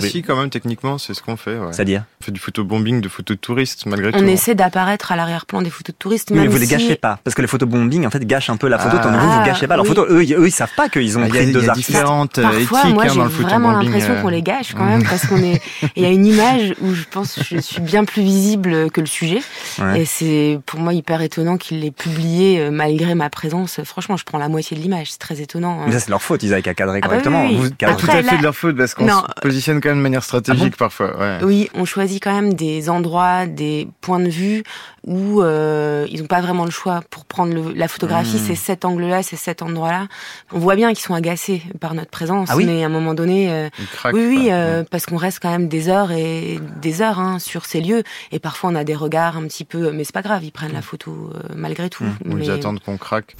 [0.00, 1.56] Bah si, quand même, techniquement, c'est ce qu'on fait.
[1.58, 1.72] Ouais.
[1.72, 4.18] C'est-à-dire On fait du photobombing, de photos de touristes, malgré tout.
[4.20, 6.28] On essaie d'apparaître à l'arrière-plan des photos de touristes.
[6.30, 8.50] Oui, mais même vous les si- gâchez pas, parce que les photobombing en fait gâchent
[8.50, 9.02] un peu la photo, Ah.
[9.02, 9.88] tandis que vous vous gâchez pas leur oui.
[9.88, 10.06] photo.
[10.08, 11.70] Eux, ils- eux, ils savent pas qu'ils ont Ah, y a, pris y deux a
[11.70, 11.88] artistes.
[11.90, 13.84] différentes euh, Parfois, éthiques moi, hein, j'ai dans le vraiment photobombing.
[13.92, 14.22] l'impression euh.
[14.22, 15.60] qu'on les gâche quand même, parce qu'on est.
[15.96, 19.00] Il y a une image où je pense que je suis bien plus visible que
[19.00, 19.40] le sujet,
[19.78, 20.02] Ouais.
[20.02, 23.80] et c'est pour moi hyper étonnant qu'ils l'aient publié euh, malgré ma présence.
[23.84, 25.80] Franchement, je prends la moitié de l'image, c'est très étonnant.
[25.80, 25.84] hein.
[25.86, 27.48] Mais ça, c'est leur faute, ils avaient qu'à cadrer Ah bah correctement.
[27.48, 29.98] Vous, cadrez- tout Après, à fait de leur faute parce qu'on se positionne quand même
[29.98, 31.18] de manière stratégique parfois.
[31.18, 31.38] Ouais.
[31.42, 34.62] Oui, on choisit quand même des endroits, des points de vue
[35.06, 38.36] où euh, ils n'ont pas vraiment le choix pour prendre le- la photographie.
[38.36, 38.44] Mmh.
[38.46, 40.06] C'est cet angle-là, c'est cet endroit-là.
[40.52, 43.12] On voit bien qu'ils sont agacés par notre présence, Ah oui mais à un moment
[43.14, 46.58] donné, euh, Ils craquent, oui, oui, euh, parce qu'on reste quand même des heures et
[46.80, 49.90] des heures hein, sur ces lieux, et parfois on a des regards un petit peu,
[49.90, 52.04] mais c'est pas grave, ils prennent la photo euh, malgré tout.
[52.04, 52.16] Mmh.
[52.30, 53.36] Ou Mais- ils attendent qu'on craque.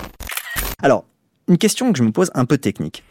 [0.83, 1.05] Alors,
[1.49, 3.05] une question que je me pose un peu technique.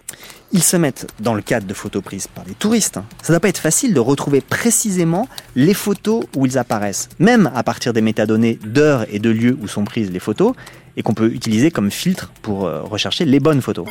[0.54, 2.98] Ils se mettent dans le cadre de photos prises par des touristes.
[2.98, 3.06] hein.
[3.24, 7.64] Ça doit pas être facile de retrouver précisément les photos où ils apparaissent, même à
[7.64, 10.54] partir des métadonnées d'heures et de lieux où sont prises les photos,
[10.98, 13.88] et qu'on peut utiliser comme filtre pour euh, rechercher les bonnes photos.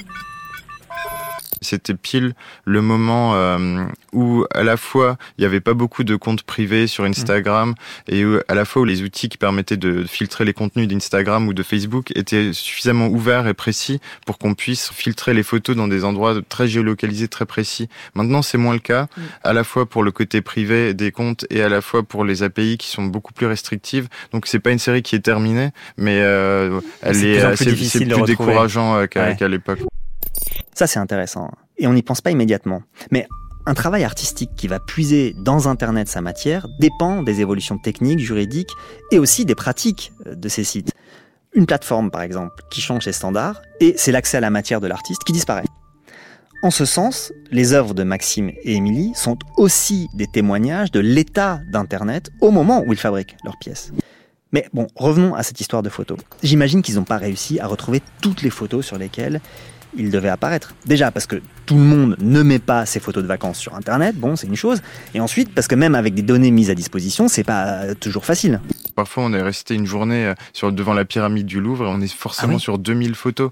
[1.63, 6.17] C'était pile le moment euh, où à la fois il n'y avait pas beaucoup de
[6.17, 7.75] comptes privés sur Instagram
[8.09, 11.47] et où, à la fois où les outils qui permettaient de filtrer les contenus d'Instagram
[11.49, 15.89] ou de Facebook étaient suffisamment ouverts et précis pour qu'on puisse filtrer les photos dans
[15.89, 17.89] des endroits très géolocalisés, très précis.
[18.15, 19.21] Maintenant, c'est moins le cas, Mm.
[19.45, 22.43] à la fois pour le côté privé des comptes et à la fois pour les
[22.43, 24.09] API qui sont beaucoup plus restrictives.
[24.33, 28.23] Donc, c'est pas une série qui est terminée, mais euh, elle est, plus en plus
[28.27, 29.37] décourageant euh, qu'à Ouais.
[29.37, 29.81] qu'à l'époque.
[30.75, 31.51] Ça, c'est intéressant.
[31.79, 32.83] Et on n'y pense pas immédiatement.
[33.11, 33.27] Mais
[33.67, 38.73] un travail artistique qui va puiser dans Internet sa matière dépend des évolutions techniques, juridiques
[39.11, 40.93] et aussi des pratiques euh, de ces sites.
[41.53, 44.87] Une plateforme, par exemple, qui change ses standards, et c'est l'accès à la matière de
[44.87, 45.65] l'artiste qui disparaît.
[46.63, 51.61] En ce sens, les œuvres de Maxime et Émilie sont aussi des témoignages de l'état
[51.73, 53.93] d'Internet au moment où ils fabriquent leurs pièces.
[54.53, 56.19] Mais bon, revenons à cette histoire de photos.
[56.43, 59.41] J'imagine qu'ils n'ont pas réussi à retrouver toutes les photos sur lesquelles
[59.97, 60.75] ils devaient apparaître.
[60.87, 64.17] Déjà parce que tout le monde ne met pas ses photos de vacances sur Internet,
[64.17, 64.83] bon, c'est une chose.
[65.15, 68.61] Et ensuite parce que même avec des données mises à disposition, c'est pas toujours facile.
[68.95, 72.01] Parfois, on est resté une journée euh, sur, devant la pyramide du Louvre et on
[72.01, 73.51] est forcément Ah oui sur 2000 photos.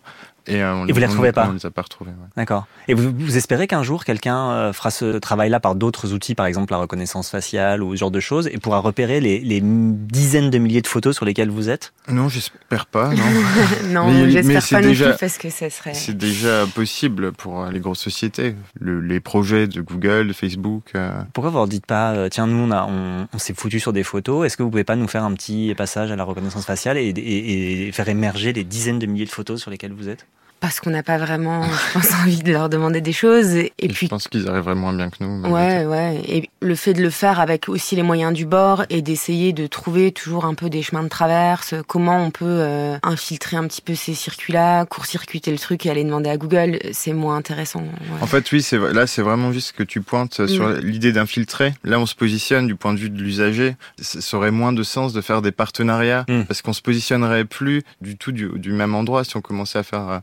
[0.48, 2.10] Et, euh, on, Et vous les on- retrouvez pas On les a pas retrouvées.
[2.10, 2.26] ouais.
[2.36, 2.66] D'accord.
[2.88, 6.46] Et vous, vous espérez qu'un jour quelqu'un euh, fera ce travail-là par d'autres outils, par
[6.46, 10.50] exemple la reconnaissance faciale ou ce genre de choses, et pourra repérer les, les dizaines
[10.50, 11.92] de milliers de photos sur lesquelles vous êtes?
[12.08, 13.10] Non, j'espère pas.
[13.14, 13.22] Non.
[14.10, 15.94] non, j'espère pas non déjà- plus parce que ça serait.
[15.94, 18.54] C'est déjà possible pour euh, les grosses sociétés.
[18.80, 20.84] Le- les projets de Google, de Facebook.
[20.94, 23.80] euh, Pourquoi vous leur dites pas, euh, tiens, nous on, a, on, on s'est foutu
[23.80, 26.24] sur des photos, est-ce que vous pouvez pas nous faire un petit passage à la
[26.24, 29.92] reconnaissance faciale et, et- et faire émerger les dizaines de milliers de photos sur lesquelles
[29.92, 30.26] vous êtes?
[30.60, 33.54] Parce qu'on n'a pas vraiment, je pense, envie de leur demander des choses.
[33.54, 35.42] Et et puis je pense qu'ils arriveraient moins bien que nous.
[35.48, 36.20] Ouais, ouais.
[36.26, 39.66] Et le fait de le faire avec aussi les moyens du bord et d'essayer de
[39.68, 43.80] trouver toujours un peu des chemins de traverse, comment on peut euh, infiltrer un petit
[43.80, 47.80] peu ces circuits-là, court-circuiter le truc et aller demander à Google, c'est moins intéressant.
[47.82, 47.88] ouais.
[48.20, 50.78] En fait, oui, c'est là, c'est vraiment juste que tu pointes sur Mm.
[50.80, 51.72] l'idée d'infiltrer.
[51.84, 53.76] Là, on se positionne du point de vue de l'usager.
[54.00, 56.42] Ça aurait moins de sens de faire des partenariats Mm.
[56.44, 59.82] parce qu'on se positionnerait plus du tout du, du même endroit si on commençait à
[59.84, 60.08] faire.
[60.08, 60.18] euh,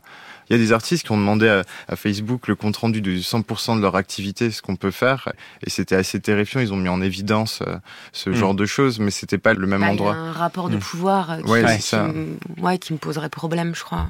[0.48, 3.16] Il y a des artistes qui ont demandé à, à Facebook le compte rendu de
[3.16, 5.32] 100% de leur activité, ce qu'on peut faire,
[5.64, 6.60] et c'était assez terrifiant.
[6.60, 7.76] Ils ont mis en évidence euh,
[8.12, 8.34] ce Mm.
[8.34, 10.14] genre de choses, mais c'était pas le même Bah, il y a endroit.
[10.14, 10.80] un rapport de Mm.
[10.80, 12.04] pouvoir euh, qui, Ouais, qui c'est ça.
[12.08, 14.06] me- ouais, qui me poserait problème, je crois.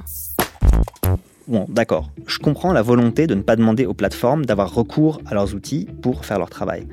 [1.47, 5.33] Bon, d'accord, je comprends la volonté de ne pas demander aux plateformes d'avoir recours à
[5.33, 6.85] leurs outils pour faire leur travail.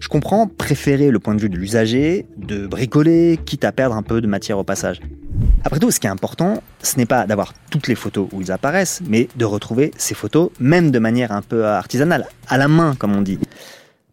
[0.00, 4.02] Je comprends préférer le point de vue de l'usager, de bricoler, quitte à perdre un
[4.02, 5.00] peu de matière au passage.
[5.64, 8.50] Après tout, ce qui est important, ce n'est pas d'avoir toutes les photos où ils
[8.50, 12.94] apparaissent, mais de retrouver ces photos, même de manière un peu artisanale, à la main,
[12.98, 13.38] comme on dit.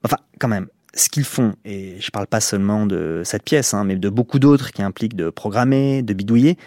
[0.03, 3.83] Enfin, quand même, ce qu'ils font, et je parle pas seulement de cette pièce, hein,
[3.83, 6.57] mais de beaucoup d'autres qui impliquent de programmer, de bidouiller,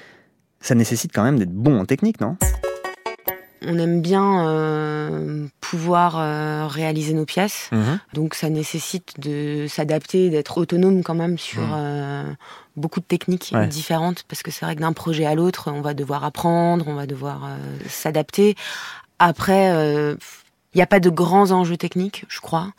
[0.60, 2.36] ça nécessite quand même d'être bon en technique, non?
[3.66, 7.98] On aime bien euh, pouvoir euh, réaliser nos pièces, Mhm.
[8.14, 11.74] donc ça nécessite de s'adapter, d'être autonome quand même sur Mhm.
[11.74, 12.24] euh,
[12.76, 13.66] beaucoup de techniques Ouais.
[13.66, 16.94] différentes, parce que c'est vrai que d'un projet à l'autre, on va devoir apprendre, on
[16.94, 17.48] va devoir
[17.88, 18.54] s'adapter.
[19.18, 19.68] Après,
[20.72, 22.72] il n'y a pas de grands enjeux techniques, je crois.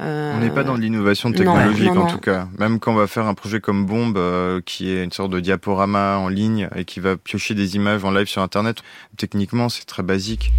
[0.00, 2.10] Euh, On n'est pas dans l'innovation non, technologique non, en non.
[2.10, 2.48] tout cas.
[2.58, 5.38] Même quand on va faire un projet comme Bombe, euh, qui est une sorte de
[5.40, 8.78] diaporama en ligne et qui va piocher des images en live sur Internet,
[9.16, 10.52] techniquement c'est très basique.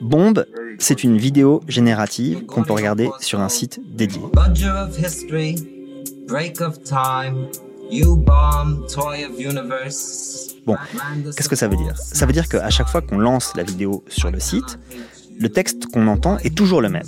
[0.00, 0.46] Bombe,
[0.78, 4.20] c'est une vidéo générative qu'on peut regarder sur un site dédié.
[4.34, 5.56] Budger of history,
[6.26, 7.48] break of time,
[7.90, 10.54] you bomb, toy of universe.
[10.66, 10.76] Bon,
[11.36, 11.94] Qu'est-ce que ça veut dire?
[11.96, 14.78] Ça veut dire qu'à chaque fois qu'on lance la vidéo sur le site,
[15.38, 17.06] le texte qu'on entend est toujours le même.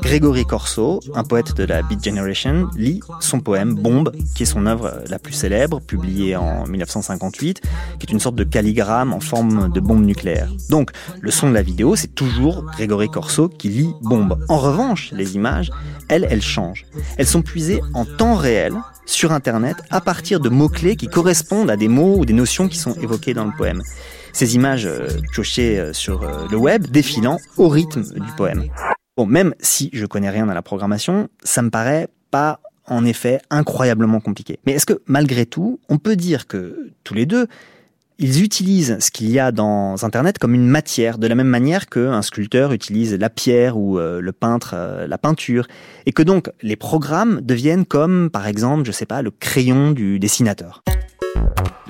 [0.00, 4.66] Grégory Corso, un poète de la Beat Generation, lit son poème Bombe, qui est son
[4.66, 7.60] œuvre la plus célèbre, publiée en 1958,
[7.98, 10.50] qui est une sorte de calligramme en forme de bombe nucléaire.
[10.70, 14.38] Donc, le son de la vidéo, c'est toujours Grégory Corso qui lit Bombe.
[14.48, 15.70] En revanche, les images,
[16.08, 16.86] elles, elles changent.
[17.16, 18.74] Elles sont puisées en temps réel
[19.06, 22.78] sur Internet à partir de mots-clés qui correspondent à des mots ou des notions qui
[22.78, 23.82] sont évoquées dans le poème.
[24.34, 28.64] Ces images euh, piochées euh, sur euh, le web défilant au rythme du poème.
[29.16, 33.40] Bon, même si je connais rien à la programmation, ça me paraît pas en effet
[33.48, 34.58] incroyablement compliqué.
[34.66, 37.46] Mais est-ce que malgré tout, on peut dire que tous les deux,
[38.18, 41.86] ils utilisent ce qu'il y a dans Internet comme une matière, de la même manière
[41.88, 44.74] qu'un sculpteur utilise la pierre ou le peintre
[45.08, 45.66] la peinture,
[46.06, 50.18] et que donc les programmes deviennent comme, par exemple, je sais pas, le crayon du
[50.18, 50.82] dessinateur.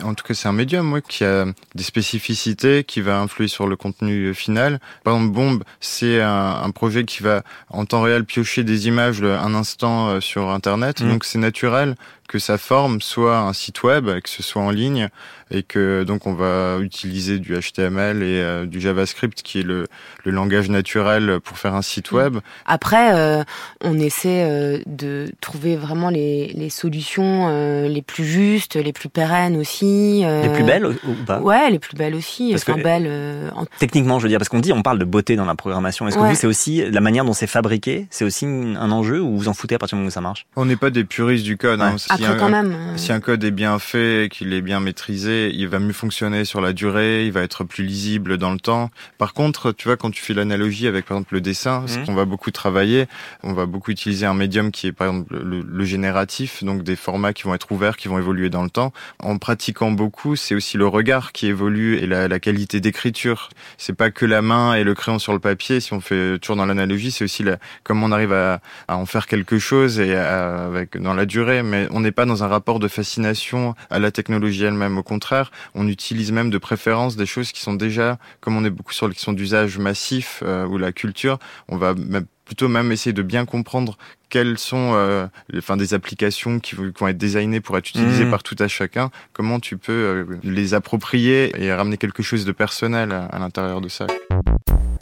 [0.02, 3.66] En tout cas, c'est un médium ouais, qui a des spécificités, qui va influer sur
[3.66, 4.80] le contenu final.
[5.02, 9.20] Par exemple, Bombe, c'est un, un projet qui va en temps réel piocher des images
[9.20, 11.00] le- un instant euh, sur Internet.
[11.00, 11.10] Mhm.
[11.10, 11.94] Donc, c'est naturel
[12.28, 15.08] que sa forme soit un site web, que ce soit en ligne,
[15.50, 19.86] et que donc on va utiliser du HTML et euh, du JavaScript, qui est le,
[20.24, 22.18] le langage naturel pour faire un site Mhm.
[22.18, 22.36] web.
[22.66, 23.44] Après, euh,
[23.82, 29.08] on essaie euh, de trouver vraiment les, les solutions euh, les plus justes, les plus
[29.08, 30.22] pérennes aussi.
[30.24, 31.40] euh, Les plus belles ou pas?
[31.40, 32.50] Ouais, les plus belles aussi.
[32.50, 34.98] Parce enfin, que- belles euh, en Techniquement, je veux dire, parce qu'on dit, on parle
[34.98, 36.08] de beauté dans la programmation.
[36.08, 36.30] Est-ce que Ouais.
[36.30, 39.54] vous, c'est aussi la manière dont c'est fabriqué C'est aussi un enjeu ou vous en
[39.54, 40.46] foutez à partir du moment où ça marche?
[40.56, 41.80] On n'est pas des puristes du code.
[41.80, 41.92] hein.
[41.92, 41.98] Ouais.
[42.14, 42.72] Après, un- quand même.
[42.72, 46.44] euh, Si un code est bien fait, qu'il est bien maîtrisé, il va mieux fonctionner
[46.44, 48.90] sur la durée, il va être plus lisible dans le temps.
[49.18, 52.06] Par contre, tu vois, quand tu fais l'analogie avec, par exemple, le dessin, ce Mhm.
[52.06, 53.06] qu'on va beaucoup travailler,
[53.42, 56.96] on va beaucoup utiliser un médium qui est, par exemple, le, le génératif, donc des
[56.96, 58.92] formats qui vont être ouverts, qui vont évoluer dans le temps.
[59.18, 63.48] En pratiquant beaucoup, c'est aussi le regard qui évolue et la, la qualité d'écriture.
[63.78, 65.80] C'est pas que la main et le crayon sur le papier.
[65.80, 69.06] Si on fait toujours dans l'analogie, c'est aussi la, comment on arrive à, à en
[69.06, 71.62] faire quelque chose et à- avec dans la durée.
[71.62, 74.96] Mais on n'est pas dans un rapport de fascination à la technologie elle-même.
[74.98, 78.70] Au contraire, on utilise même de préférence des choses qui sont déjà, comme on est
[78.70, 81.38] beaucoup sur les questions d'usage massif euh, ou la culture,
[81.68, 83.96] on va même- plutôt même essayer de bien comprendre
[84.28, 87.88] quelles sont euh, les, enfin, des applications qui, vont- qui vont être designées pour être
[87.88, 88.30] utilisées Mhm.
[88.30, 92.52] par tout à chacun, comment tu peux euh, les approprier et ramener quelque chose de
[92.52, 94.06] personnel à, à l'intérieur de ça?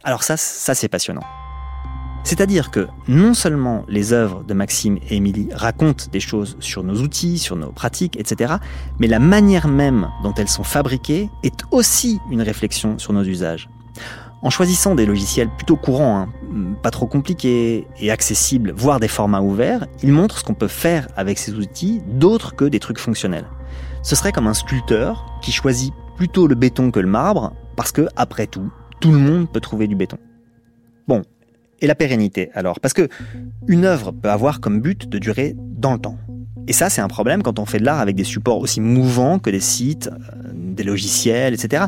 [0.05, 1.23] Alors ça, ça c'est passionnant.
[2.25, 7.01] C'est-à-dire que non seulement les œuvres de Maxime et Émilie racontent des choses sur nos
[7.03, 8.55] outils, sur nos pratiques, etc.,
[8.99, 13.69] mais la manière même dont elles sont fabriquées est aussi une réflexion sur nos usages.
[14.41, 16.29] En choisissant des logiciels plutôt courants, hein,
[16.83, 21.07] pas trop compliqués et accessibles, voire des formats ouverts, ils montrent ce qu'on peut faire
[21.17, 23.47] avec ces outils d'autres que des trucs fonctionnels.
[24.03, 28.09] Ce serait comme un sculpteur qui choisit plutôt le béton que le marbre, parce que,
[28.17, 30.19] après tout, tout le monde peut trouver du béton.
[31.07, 31.23] Bon,
[31.83, 33.09] et la pérennité alors Parce que
[33.69, 36.17] une œuvre peut avoir comme but de durer dans le temps.
[36.69, 39.41] Et ça, c'est un problème quand on fait de l'art avec des supports aussi mouvants
[39.41, 41.87] que des sites, euh, des logiciels, etc.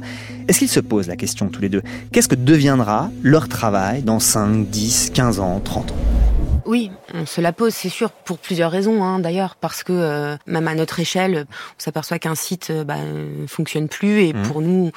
[0.48, 1.82] Est-ce qu'ils se posent la question tous les deux?
[2.10, 5.96] Qu'est-ce que deviendra leur travail dans 5, 10, 15 ans, 30 ans?
[6.66, 10.36] Oui, on se la pose, c'est sûr, pour plusieurs raisons, hein, d'ailleurs, parce que euh,
[10.46, 14.42] même à notre échelle, on s'aperçoit qu'un site euh, bah, euh, fonctionne plus, et Mhm.
[14.42, 14.90] pour nous,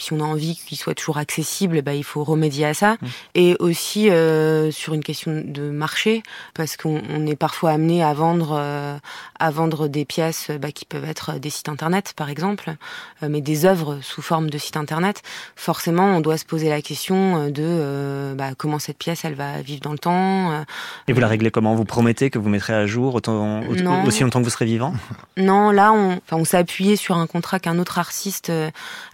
[0.00, 2.94] si on a envie qu'il soit toujours accessible, bah, il faut remédier à ça.
[2.94, 3.06] Mmh.
[3.34, 6.22] Et aussi euh, sur une question de marché,
[6.54, 8.96] parce qu'on est parfois amené à vendre, euh,
[9.38, 12.74] à vendre des pièces bah, qui peuvent être des sites internet, par exemple,
[13.22, 15.22] euh, mais des œuvres sous forme de sites internet.
[15.56, 19.80] Forcément, on doit se poser la question de bah, comment cette pièce, elle va vivre
[19.80, 20.64] dans le temps.
[21.08, 21.74] Et vous la réglez comment?
[21.74, 23.62] Vous promettez que vous mettrez à jour autant,
[24.06, 24.94] aussi longtemps que vous serez vivant?
[25.36, 28.52] Non, là, on, on s'est appuyé sur un contrat qu'un autre artiste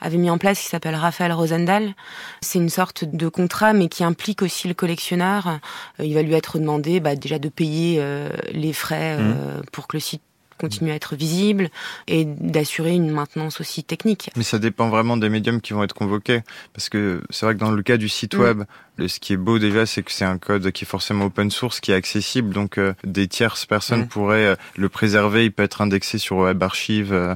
[0.01, 1.95] avait mis en place qui s'appelle Raphaël Rosendahl.
[2.43, 5.61] C'est une sorte de contrat, mais qui implique aussi le collectionneur.
[5.99, 9.63] Euh, il va lui être demandé bah, déjà de payer euh, les frais euh, mmh.
[9.73, 10.21] pour que le site
[10.59, 11.71] continue à être visible
[12.07, 14.31] et d'assurer une maintenance aussi technique.
[14.37, 16.43] Mais ça dépend vraiment des médiums qui vont être convoqués.
[16.75, 18.41] Parce que c'est vrai que dans le cas du site mmh.
[18.41, 18.65] web,
[19.07, 21.81] ce qui est beau déjà, c'est que c'est un code qui est forcément open source,
[21.81, 24.09] qui est accessible, donc euh, des tierces personnes mm.
[24.09, 25.45] pourraient euh, le préserver.
[25.45, 27.13] Il peut être indexé sur Web Archive.
[27.13, 27.35] Euh,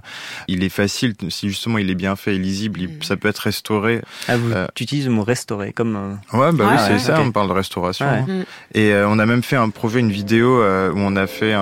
[0.49, 3.03] il est facile, si justement il est bien fait et lisible, mm.
[3.03, 4.03] ça peut être restauré.
[4.27, 6.19] Ah, vous, tu utilises le mot restauré comme.
[6.33, 7.21] Ouais, bah oui, c'est ça.
[7.21, 8.07] On parle de restauration.
[8.07, 8.27] Hein.
[8.27, 8.45] Mm.
[8.75, 11.55] Et on a même fait un projet, une vidéo où on a fait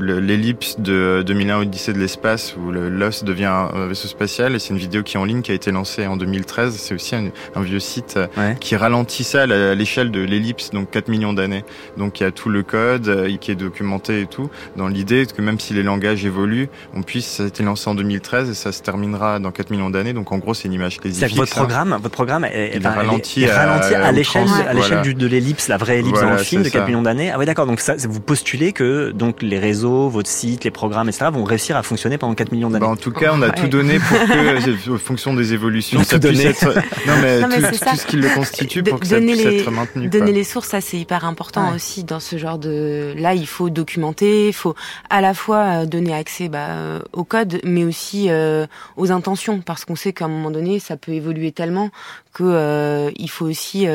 [0.00, 4.54] l'ellipse de 2001 Odyssée de l'espace, où le Lost devient un vaisseau spatial.
[4.54, 6.76] Et c'est une vidéo qui est en ligne, qui a été lancée en 2013.
[6.76, 7.30] C'est aussi un,
[7.62, 8.18] vieux site
[8.60, 11.64] qui ralentit ça à l'échelle de l'ellipse, donc 4 millions d'années.
[11.96, 15.26] Donc il y a tout le code euh, qui est documenté et tout, dans l'idée
[15.26, 18.54] que même si les langages évoluent, on puisse, ça a été lancé en 2013 et
[18.54, 20.12] ça se terminera dans 4 millions d'années.
[20.12, 21.34] Donc en gros, c'est une image quasi fixe.
[21.36, 25.98] Votre programme, votre programme est, est, ralenti, à, l'échelle à l'échelle de l'ellipse, la vraie
[25.98, 27.32] ellipse dans le film de 4 millions d'années.
[27.32, 27.66] Ah oui, d'accord.
[27.66, 31.26] Donc ça, vous postulez que donc les réseaux, votre site, les programmes, etc.
[31.32, 32.86] vont réussir à fonctionner pendant 4 millions d'années.
[32.86, 36.20] Bah, en tout cas, on a tout donné pour que, en fonction des évolutions, ça
[36.20, 36.74] puisse être.
[37.06, 40.08] Non mais, tout, ce qui le constitue pour que donner ça puisse les, être maintenu.
[40.08, 43.14] Donner les sources, ça c'est hyper important aussi dans ce genre de.
[43.16, 44.74] Là, il faut documenter, il faut
[45.10, 48.66] à la fois euh, donner accès bah, euh, au code, mais aussi euh,
[48.96, 51.90] aux intentions, parce qu'on sait qu'à un moment donné, ça peut évoluer tellement
[52.34, 53.86] que euh, il faut aussi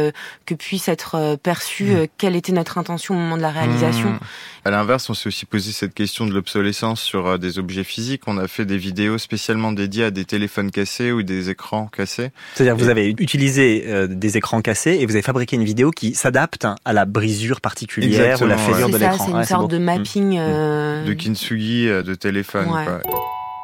[0.46, 2.08] que puisse être perçu mmh.
[2.18, 4.10] quelle était notre intention au moment de la réalisation.
[4.10, 4.20] Mmh.
[4.66, 8.24] À l'inverse, on s'est aussi posé cette question de l'obsolescence sur des objets physiques.
[8.28, 12.32] On a fait des vidéos spécialement dédiées à des téléphones cassés ou des écrans cassés.
[12.56, 16.16] C'est-à-dire que vous avez utilisé des écrans cassés et vous avez fabriqué une vidéo qui
[16.16, 19.26] s'adapte à la brisure particulière ou la fêlure de l'écran.
[19.26, 20.36] C'est une sorte de mapping.
[20.36, 20.60] Mm.
[20.70, 22.68] Euh, de kintsugi euh, de téléphone.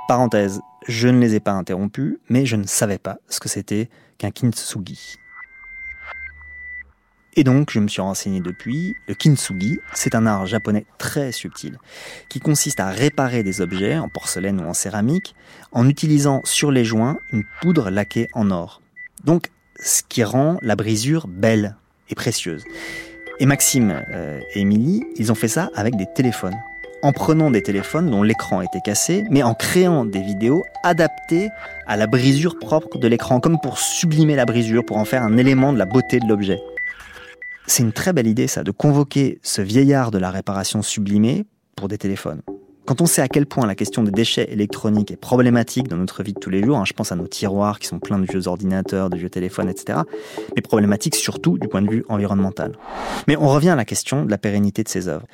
[0.07, 3.89] Parenthèse, je ne les ai pas interrompus, mais je ne savais pas ce que c'était
[4.17, 5.17] qu'un kintsugi.
[7.37, 8.95] Et donc, je me suis renseigné depuis.
[9.07, 11.77] Le kintsugi, c'est un art japonais très subtil,
[12.29, 15.35] qui consiste à réparer des objets en porcelaine ou en céramique
[15.73, 18.81] en utilisant sur les joints une poudre laquée en or.
[19.25, 21.75] Donc, ce qui rend la brisure belle
[22.09, 22.63] et précieuse.
[23.39, 26.55] Et Maxime euh, et Émilie, ils ont fait ça avec des téléphones.
[27.05, 31.49] En prenant des téléphones dont l'écran était cassé, mais en créant des vidéos adaptées
[31.85, 35.37] à la brisure propre de l'écran, comme pour sublimer la brisure, pour en faire un
[35.37, 36.57] élément de la beauté de l'objet.
[37.67, 41.45] C'est une très belle idée, ça, de convoquer ce vieillard de la réparation sublimée
[41.75, 42.41] pour des téléphones.
[42.85, 46.23] Quand on sait à quel point la question des déchets électroniques est problématique dans notre
[46.23, 48.25] vie de tous les jours, hein, je pense à nos tiroirs qui sont pleins de
[48.25, 49.99] vieux ordinateurs, de vieux téléphones, etc.,
[50.55, 52.71] mais problématique surtout du point de vue environnemental.
[53.27, 55.27] Mais on revient à la question de la pérennité de ces œuvres.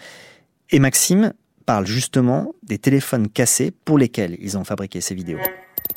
[0.74, 5.40] Et Maxime parle justement des téléphones cassés pour lesquels ils ont fabriqué ces vidéos.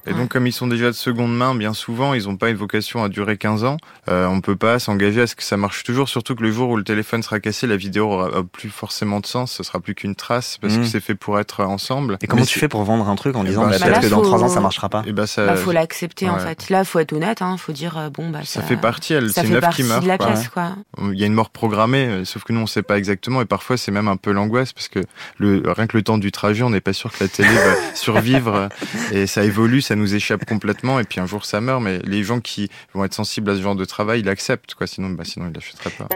[0.07, 2.57] Et donc, comme ils sont déjà de seconde main, bien souvent, ils n'ont pas une
[2.57, 3.79] vocation à durer 15 ans.
[4.09, 6.69] Euh, on peut pas s'engager à ce que ça marche toujours, surtout que le jour
[6.69, 9.53] où le téléphone sera cassé, la vidéo aura plus forcément de sens.
[9.53, 10.85] Ce sera plus qu'une trace parce que mmh.
[10.85, 12.19] c'est fait pour être ensemble.
[12.21, 14.07] Et comment tu fais pour vendre un truc en eh disant ben, bah, peut-être que
[14.09, 15.47] dans 3 ans ça marchera pas Et eh ben, ça...
[15.47, 16.69] Bah, faut l'accepter en fait.
[16.69, 17.41] Là, faut être honnête.
[17.41, 17.57] Hein.
[17.57, 19.15] Faut dire euh, bon bah ça, ça fait partie.
[19.15, 20.03] Elle, c'est une œuvre qui meurt.
[20.03, 20.77] De la pièce, quoi.
[21.01, 23.47] Il y a une mort programmée, euh, sauf que nous on sait pas exactement et
[23.47, 25.01] parfois c'est même un peu l'angoisse parce que
[25.39, 27.75] le, rien que le temps du trajet, on n'est pas sûr que la télé va
[27.95, 28.69] survivre
[29.13, 31.83] et ça évolue, ça nous échappe complètement et puis un jour ça meurt.
[31.83, 34.87] Mais les gens qui vont être sensibles à ce genre de travail, ils l'acceptent, quoi.
[34.87, 36.09] Sinon, bah, sinon ils l'achèteraient pas.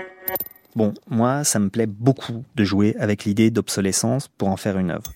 [0.76, 4.90] Bon, moi, ça me plaît beaucoup de jouer avec l'idée d'obsolescence pour en faire une
[4.90, 5.12] œuvre.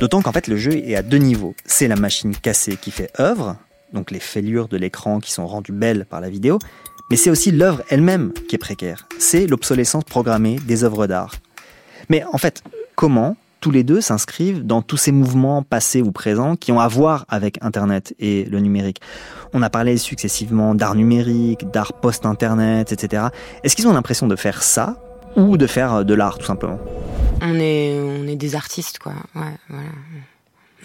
[0.00, 1.54] D'autant qu'en fait, le jeu est à deux niveaux.
[1.64, 3.56] C'est la machine cassée qui fait œuvre,
[3.92, 6.58] donc les fêlures de l'écran qui sont rendues belles par la vidéo,
[7.10, 9.06] mais c'est aussi l'œuvre elle-même qui est précaire.
[9.18, 11.36] C'est l'obsolescence programmée des œuvres d'art.
[12.08, 12.62] Mais en fait,
[12.94, 16.86] comment tous les deux s'inscrivent dans tous ces mouvements passés ou présents qui ont à
[16.86, 19.00] voir avec Internet et le numérique.
[19.54, 23.28] On a parlé successivement d'art numérique, d'art post-Internet, etc.
[23.62, 24.98] Est-ce qu'ils ont l'impression de faire ça
[25.34, 26.78] ou de faire de l'art tout simplement?
[27.40, 29.14] On est, on est des artistes, quoi.
[29.34, 29.88] Ouais, voilà.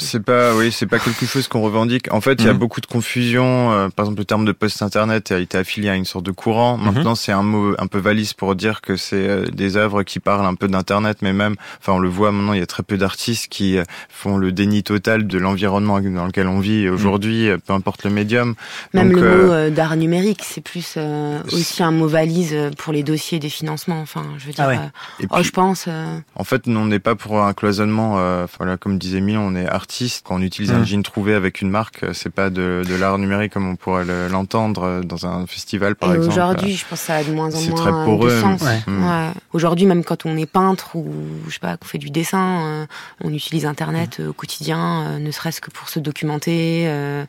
[0.02, 2.12] C'est pas, oui, c'est pas quelque chose qu'on revendique.
[2.14, 2.60] En fait, il y a Mhm.
[2.60, 3.72] beaucoup de confusion.
[3.72, 6.78] Euh, par exemple, le terme de post-internet a été affilié à une sorte de courant.
[6.78, 6.86] Mhm.
[6.86, 10.20] Maintenant, c'est un mot un peu valise pour dire que c'est euh, des œuvres qui
[10.20, 12.84] parlent un peu d'internet, mais même, enfin, on le voit maintenant, il y a très
[12.84, 17.50] peu d'artistes qui euh, font le déni total de l'environnement dans lequel on vit aujourd'hui,
[17.50, 18.56] euh, peu importe le médium.
[18.94, 22.56] Même Donc, le euh, mot euh, d'art numérique, c'est plus euh, aussi un mot valise
[22.78, 24.00] pour les dossiers des financements.
[24.02, 24.78] Enfin, je veux dire, Ah ouais.
[24.78, 25.86] euh, Et oh, puis- je pense.
[25.88, 28.16] euh, En fait, nous, on n'est pas pour un cloisonnement.
[28.20, 29.89] Euh, voilà, comme disait Milan, on est artiste.
[30.24, 30.86] Quand on utilise un Mm.
[30.86, 34.06] jean trouvé avec une marque, euh, c'est pas de, de l'art numérique comme on pourrait
[34.06, 36.32] le- l'entendre euh, dans un festival, par et exemple.
[36.32, 38.40] aujourd'hui, je pense que ça a de moins en c'est moins très de poreux.
[38.42, 38.62] sens.
[38.62, 38.80] Ouais.
[38.88, 39.08] Mm.
[39.10, 39.32] Ouais.
[39.54, 41.12] Aujourd'hui, même quand on est peintre ou
[41.48, 42.86] je sais pas, qu'on fait du dessin, euh,
[43.24, 47.26] on utilise Internet euh, au quotidien, euh, ne serait-ce que pour se documenter, euh,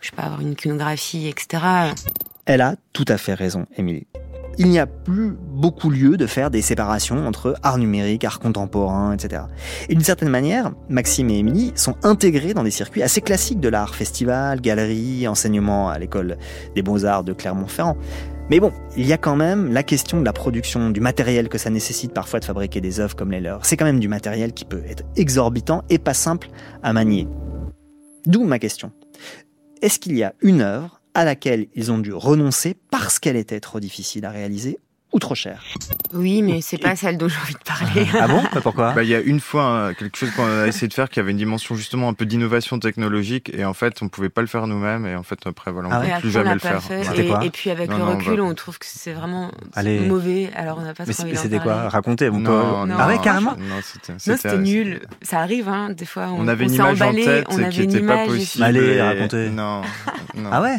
[0.00, 1.62] je sais pas, avoir une iconographie, etc.
[2.46, 4.06] Elle a tout à fait raison, Émilie.
[4.58, 9.12] Il n'y a plus beaucoup lieu de faire des séparations entre art numérique, art contemporain,
[9.12, 9.42] etc.
[9.88, 13.68] Et d'une certaine manière, Maxime et Émilie sont intégrés dans des circuits assez classiques de
[13.68, 16.36] l'art, festival, galerie, enseignement à l'école
[16.74, 17.96] des beaux-arts de Clermont-Ferrand.
[18.50, 21.56] Mais bon, il y a quand même la question de la production, du matériel que
[21.56, 23.64] ça nécessite parfois de fabriquer des œuvres comme les leurs.
[23.64, 26.48] C'est quand même du matériel qui peut être exorbitant et pas simple
[26.82, 27.28] à manier.
[28.26, 28.90] D'où ma question.
[29.82, 33.60] Est-ce qu'il y a une œuvre à laquelle ils ont dû renoncer parce qu'elle était
[33.60, 34.78] trop difficile à réaliser
[35.12, 35.64] ou trop chère
[36.14, 38.06] Oui, mais c'est pas celle dont j'ai envie de parler.
[38.20, 38.44] Ah bon?
[38.62, 38.92] Pourquoi?
[38.92, 41.18] Bah, il y a une fois hein, quelque chose qu'on a essayé de faire qui
[41.18, 44.46] avait une dimension justement un peu d'innovation technologique et en fait on pouvait pas le
[44.46, 46.20] faire nous-mêmes et en fait après voilà on Ah peut ouais?
[46.20, 47.18] plus après, jamais le pas faire.
[47.18, 47.44] Et, quoi?
[47.44, 49.98] et puis avec Non, le non, on recul, va- on trouve que c'est vraiment Allez.
[49.98, 50.48] mauvais.
[50.54, 51.88] Alors on n'a pas Mais c'était quoi?
[51.88, 52.30] Racontez.
[52.30, 53.56] Non, non, ah ouais, carrément?
[53.58, 53.80] Non,
[54.16, 55.00] c'était nul.
[55.22, 56.28] Ça arrive, hein, des fois.
[56.28, 58.06] On, On avait on une s'est image en emballé, tête on qui avait une était
[58.06, 58.64] pas possible.
[58.64, 59.50] Allez, et- racontez.
[59.50, 59.82] Non.
[60.52, 60.76] Ah ouais?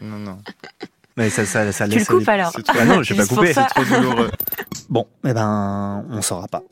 [0.00, 0.38] Non, non.
[1.16, 3.52] Mais ça, ça, ça Tu le laisse- coupes alors trop- Ah non, je vais pas
[3.52, 3.66] ça.
[3.74, 4.30] C'est trop douloureux.
[4.88, 6.62] Bon, eh ben, on saura pas.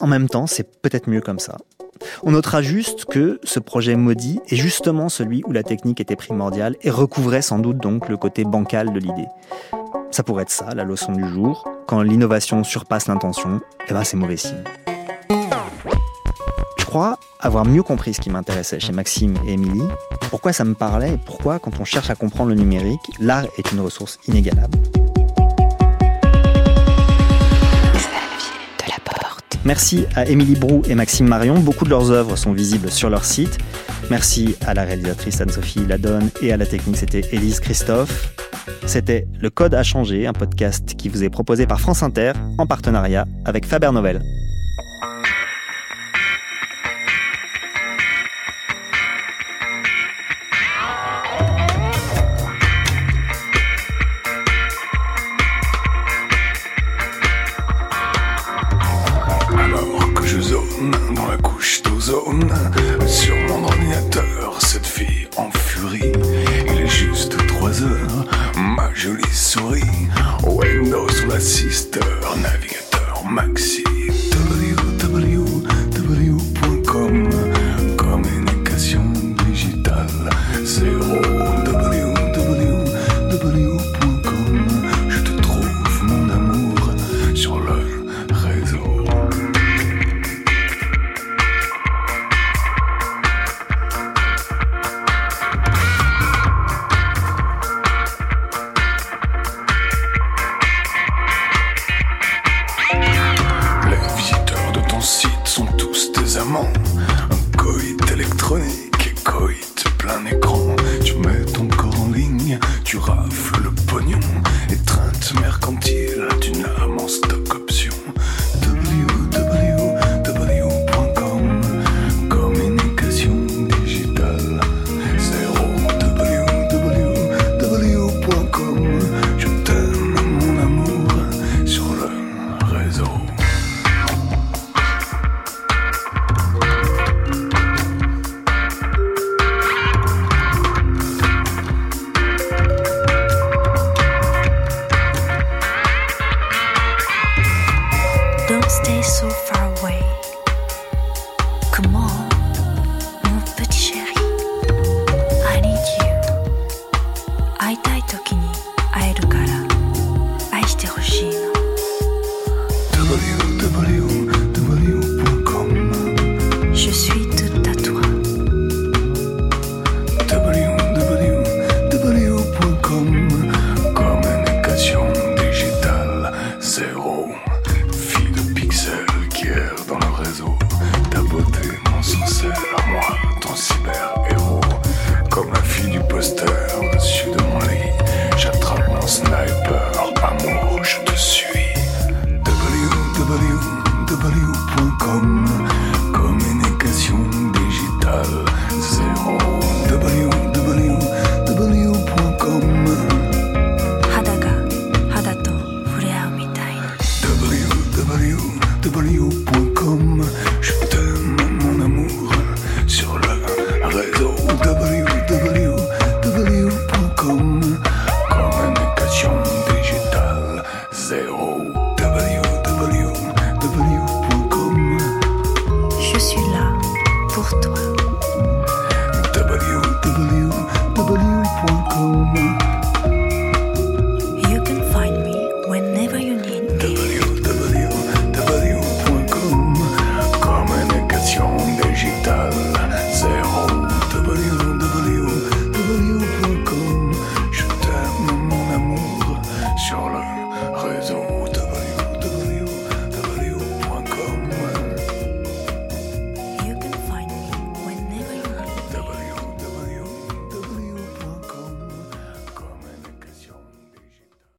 [0.00, 1.56] En même temps, c'est peut-être mieux comme ça.
[2.22, 6.76] On notera juste que ce projet maudit est justement celui où la technique était primordiale
[6.82, 9.26] et recouvrait sans doute donc le côté bancal de l'idée.
[10.10, 11.66] Ça pourrait être ça, la leçon du jour.
[11.86, 14.62] Quand l'innovation surpasse l'intention, eh ben c'est mauvais signe.
[16.96, 19.86] Crois avoir mieux compris ce qui m'intéressait chez Maxime et Émilie,
[20.30, 23.70] pourquoi ça me parlait et pourquoi, quand on cherche à comprendre le numérique, l'art est
[23.70, 24.78] une ressource inégalable.
[24.78, 24.88] de
[28.88, 29.58] la porte.
[29.66, 31.58] Merci à Émilie Brou et Maxime Marion.
[31.58, 33.58] Beaucoup de leurs œuvres sont visibles sur leur site.
[34.08, 38.34] Merci à la réalisatrice Anne-Sophie Ladonne et à la technique, c'était Élise Christophe.
[38.86, 42.66] C'était Le Code a changé, un podcast qui vous est proposé par France Inter en
[42.66, 44.22] partenariat avec Faber Novel.